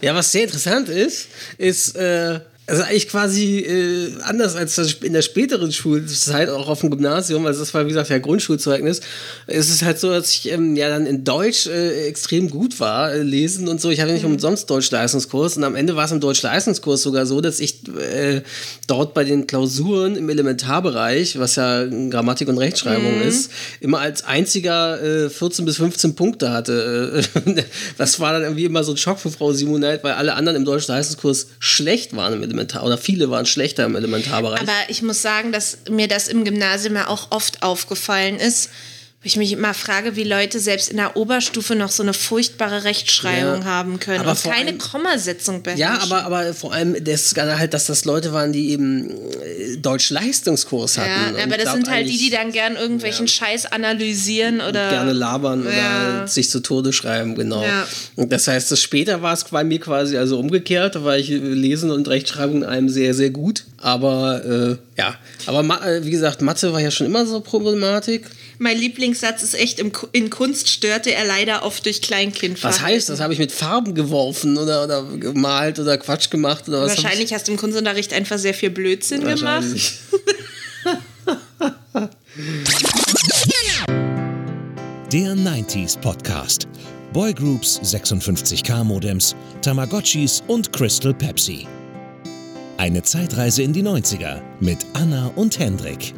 Ja, 0.02 0.16
was 0.16 0.32
sehr 0.32 0.44
interessant 0.44 0.88
ist, 0.90 1.28
ist, 1.58 1.96
äh, 1.96 2.40
also 2.70 2.84
eigentlich 2.84 3.10
quasi 3.10 3.60
äh, 3.60 4.12
anders 4.24 4.56
als 4.56 4.78
in 5.02 5.14
der 5.14 5.22
späteren 5.22 5.72
Schulzeit, 5.72 6.50
auch 6.50 6.68
auf 6.68 6.82
dem 6.82 6.92
Gymnasium, 6.92 7.46
also 7.46 7.60
das 7.60 7.74
war 7.74 7.86
wie 7.86 7.90
gesagt 7.90 8.10
ja 8.10 8.20
Grundschulzeugnis, 8.20 9.02
es 9.48 9.70
ist 9.70 9.82
halt 9.82 10.00
so, 10.00 10.10
dass 10.10 10.30
ich 10.30 10.52
ähm, 10.52 10.76
ja 10.76 10.90
dann 10.90 11.06
in 11.06 11.24
Deutsch 11.24 11.68
äh, 11.68 12.08
extrem 12.08 12.50
gut 12.50 12.80
war, 12.80 13.12
äh, 13.12 13.24
lesen 13.24 13.68
und 13.68 13.82
so. 13.82 13.90
Ich 13.90 14.00
hatte 14.02 14.14
nicht 14.14 14.26
umsonst 14.26 14.70
Deutschleistungskurs 14.70 15.58
und 15.58 15.64
am 15.64 15.76
Ende 15.76 15.96
war 15.96 16.06
es 16.06 16.12
im 16.12 16.20
Deutschleistungskurs 16.20 17.02
sogar 17.02 17.26
so, 17.26 17.42
dass 17.42 17.60
ich 17.60 17.88
äh, 17.98 18.42
dort 18.88 19.14
bei 19.14 19.24
den 19.24 19.48
Klausuren 19.48 20.16
im 20.16 20.30
Elementarbereich, 20.30 21.40
was 21.40 21.56
ja 21.56 21.86
Grammatik 21.86 22.48
und 22.48 22.58
Rechtschreibung 22.58 23.18
Mhm. 23.20 23.28
ist, 23.28 23.52
immer 23.80 24.00
als 24.00 24.24
einziger 24.24 25.02
äh, 25.02 25.30
14 25.30 25.66
bis 25.66 25.78
15 25.78 26.16
Punkte 26.16 26.52
hatte. 26.52 27.24
Äh, 27.46 27.64
das 27.98 28.20
war 28.20 28.34
dann 28.34 28.44
irgendwie 28.44 28.66
immer 28.66 28.84
so 28.84 28.92
ein 28.94 28.98
Schock 28.98 29.20
für 29.20 29.32
Frau 29.32 29.54
Simoneit, 29.54 30.04
weil 30.04 30.14
alle 30.14 30.36
anderen 30.36 30.58
im 30.58 30.66
Deutschleistungskurs 30.66 31.48
schlecht 31.60 32.16
waren 32.16 32.34
im 32.34 32.44
Elementar 32.60 32.84
oder 32.84 32.98
viele 32.98 33.30
waren 33.30 33.46
schlechter 33.46 33.86
im 33.86 33.96
Elementarbereich. 33.96 34.62
Aber 34.62 34.74
ich 34.90 35.02
muss 35.02 35.22
sagen, 35.22 35.52
dass 35.52 35.80
mir 35.90 36.08
das 36.08 36.28
im 36.28 36.44
Gymnasium 36.44 36.96
ja 36.96 37.08
auch 37.08 37.32
oft 37.32 37.64
aufgefallen 37.64 38.38
ist. 38.38 38.70
Wo 39.22 39.26
Ich 39.26 39.36
mich 39.36 39.52
immer 39.52 39.74
frage, 39.74 40.16
wie 40.16 40.24
Leute 40.24 40.62
selbst 40.62 40.88
in 40.90 40.96
der 40.96 41.18
Oberstufe 41.18 41.76
noch 41.76 41.92
so 41.92 42.04
eine 42.04 42.14
furchtbare 42.14 42.86
Rechtschreibung 42.86 43.62
Ja. 43.62 43.66
haben 43.66 44.00
können 44.00 44.22
Aber 44.22 44.32
und 44.32 44.42
keine 44.44 44.70
allem- 44.70 44.78
Kommasetzung 44.78 45.62
beherrschen. 45.62 45.82
Ja, 45.82 46.00
aber, 46.02 46.24
aber 46.26 46.54
vor 46.54 46.72
allem 46.74 46.96
das 47.04 47.34
halt, 47.36 47.74
dass 47.74 47.88
das 47.88 48.06
Leute 48.06 48.32
waren, 48.32 48.54
die 48.54 48.70
eben 48.70 49.10
äh, 49.10 49.76
Deutsch-Leistungskurs 49.78 50.98
hatten. 50.98 51.36
ja, 51.38 51.44
aber 51.44 51.58
das 51.58 51.74
sind 51.74 51.90
halt 51.90 52.08
die, 52.08 52.18
die 52.18 52.30
dann 52.30 52.54
gern 52.54 52.78
irgendwelchen 52.78 53.28
Scheiß 53.28 53.66
analysieren 53.66 54.62
oder 54.62 54.90
gerne 54.90 55.12
labern 55.12 55.66
Ja. 55.66 55.70
oder 56.22 56.28
sich 56.30 56.50
zu 56.50 56.62
Tode 56.62 56.94
schreiben, 56.94 57.36
genau. 57.36 57.62
Ja. 57.64 57.86
Und 58.16 58.32
das 58.32 58.48
heißt, 58.48 58.72
das 58.72 58.82
später 58.82 59.22
war 59.22 59.34
es 59.34 59.44
bei 59.44 59.66
mir 59.66 59.80
quasi 59.82 60.18
also 60.18 60.40
umgekehrt, 60.40 60.96
da 60.96 61.04
war 61.04 61.18
ich 61.18 61.30
äh, 61.30 61.36
Lesen 61.36 61.92
und 61.92 62.08
Rechtschreibung 62.08 62.58
in 62.58 62.64
einem 62.64 62.88
sehr, 62.88 63.14
sehr 63.14 63.32
gut. 63.32 63.66
Aber 63.78 64.46
äh, 64.46 64.78
ja, 64.98 65.16
aber 65.46 65.62
äh, 65.86 66.06
wie 66.06 66.12
gesagt, 66.12 66.42
Mathe 66.42 66.72
war 66.74 66.80
ja 66.80 66.92
schon 66.92 67.06
immer 67.06 67.26
so 67.26 67.42
Problematik. 67.42 68.26
Mein 68.62 68.78
Lieblingssatz 68.78 69.42
ist 69.42 69.54
echt, 69.54 69.80
in 69.80 70.30
Kunst 70.30 70.70
störte 70.70 71.14
er 71.14 71.26
leider 71.26 71.64
oft 71.64 71.86
durch 71.86 72.02
Kleinkindverhalten. 72.02 72.84
Was 72.84 72.86
heißt 72.86 73.08
das? 73.08 73.22
Habe 73.22 73.32
ich 73.32 73.40
mit 73.40 73.54
Farben 73.54 73.96
geworfen 73.96 74.58
oder, 74.58 74.84
oder 74.84 75.04
gemalt 75.04 75.80
oder 75.80 75.98
Quatsch 75.98 76.30
gemacht 76.30 76.68
oder 76.68 76.82
was? 76.82 77.02
Wahrscheinlich 77.02 77.34
hast 77.34 77.48
du 77.48 77.54
im 77.54 77.58
Kunstunterricht 77.58 78.12
einfach 78.12 78.38
sehr 78.38 78.54
viel 78.54 78.70
Blödsinn 78.70 79.26
ich? 79.26 79.36
gemacht. 79.36 79.66
Der 85.14 85.36
90s 85.36 85.98
Podcast. 85.98 86.68
Boygroups, 87.14 87.80
56K 87.80 88.84
Modems, 88.84 89.38
Tamagotchis 89.62 90.44
und 90.48 90.74
Crystal 90.74 91.14
Pepsi. 91.14 91.66
Eine 92.78 93.04
Zeitreise 93.04 93.64
in 93.64 93.72
die 93.72 93.84
90er 93.84 94.42
mit 94.60 94.80
Anna 94.94 95.32
und 95.36 95.58
Hendrik. 95.58 96.14